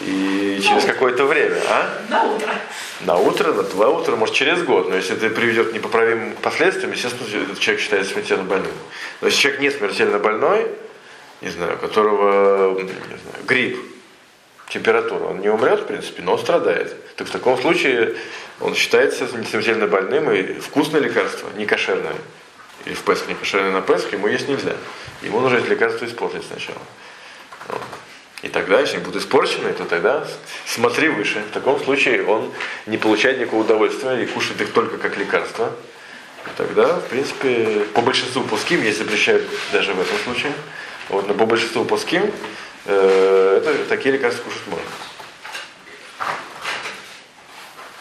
и 0.00 0.45
через 0.60 0.84
какое-то 0.84 1.24
время. 1.24 1.60
А? 1.68 2.02
На 2.08 2.24
утро. 2.24 2.54
На 3.00 3.16
утро, 3.16 3.52
на 3.52 3.62
два 3.62 3.90
утра, 3.90 4.16
может 4.16 4.34
через 4.34 4.62
год. 4.62 4.88
Но 4.88 4.96
если 4.96 5.16
это 5.16 5.28
приведет 5.30 5.70
к 5.70 5.74
непоправимым 5.74 6.32
последствиям, 6.42 6.92
естественно, 6.92 7.42
этот 7.42 7.58
человек 7.58 7.82
считается 7.82 8.12
смертельно 8.12 8.44
больным. 8.44 8.72
Но 9.20 9.28
если 9.28 9.40
человек 9.40 9.60
не 9.60 9.70
смертельно 9.70 10.18
больной, 10.18 10.70
не 11.42 11.50
знаю, 11.50 11.74
у 11.74 11.78
которого 11.78 12.78
не 12.80 12.88
знаю, 12.88 13.44
грипп, 13.46 13.78
температура, 14.68 15.24
он 15.24 15.40
не 15.40 15.48
умрет, 15.48 15.80
в 15.80 15.86
принципе, 15.86 16.22
но 16.22 16.32
он 16.32 16.38
страдает. 16.38 16.94
Так 17.16 17.28
в 17.28 17.30
таком 17.30 17.60
случае 17.60 18.16
он 18.60 18.74
считается 18.74 19.26
смертельно 19.28 19.86
больным, 19.86 20.30
и 20.30 20.54
вкусное 20.54 21.00
лекарство, 21.00 21.48
не 21.56 21.66
кошерное, 21.66 22.14
или 22.84 22.94
в 22.94 23.02
Песах 23.02 23.28
не 23.28 23.34
кошерное 23.34 23.72
на 23.72 23.82
Песах, 23.82 24.12
ему 24.12 24.28
есть 24.28 24.48
нельзя. 24.48 24.76
Ему 25.22 25.40
нужно 25.40 25.58
это 25.58 25.68
лекарство 25.68 26.04
испортить 26.04 26.44
сначала. 26.46 26.78
Вот. 27.68 27.82
И 28.46 28.48
тогда, 28.48 28.78
если 28.78 28.98
они 28.98 29.04
будут 29.04 29.22
испорчены, 29.22 29.72
то 29.72 29.84
тогда 29.84 30.24
смотри 30.66 31.08
выше. 31.08 31.42
В 31.50 31.52
таком 31.52 31.82
случае 31.82 32.24
он 32.24 32.52
не 32.86 32.96
получает 32.96 33.40
никакого 33.40 33.62
удовольствия 33.62 34.22
и 34.22 34.26
кушает 34.26 34.60
их 34.60 34.72
только 34.72 34.98
как 34.98 35.18
лекарство. 35.18 35.72
Тогда, 36.56 37.00
в 37.00 37.08
принципе, 37.08 37.84
по 37.92 38.02
большинству 38.02 38.44
пуским, 38.44 38.84
если 38.84 39.02
запрещают 39.02 39.42
даже 39.72 39.94
в 39.94 40.00
этом 40.00 40.16
случае, 40.22 40.52
вот, 41.08 41.26
но 41.26 41.34
по 41.34 41.44
большинству 41.44 41.84
пуским, 41.84 42.30
э, 42.84 43.62
это, 43.64 43.84
такие 43.88 44.14
лекарства 44.14 44.44
кушать 44.44 44.68
можно. 44.68 44.86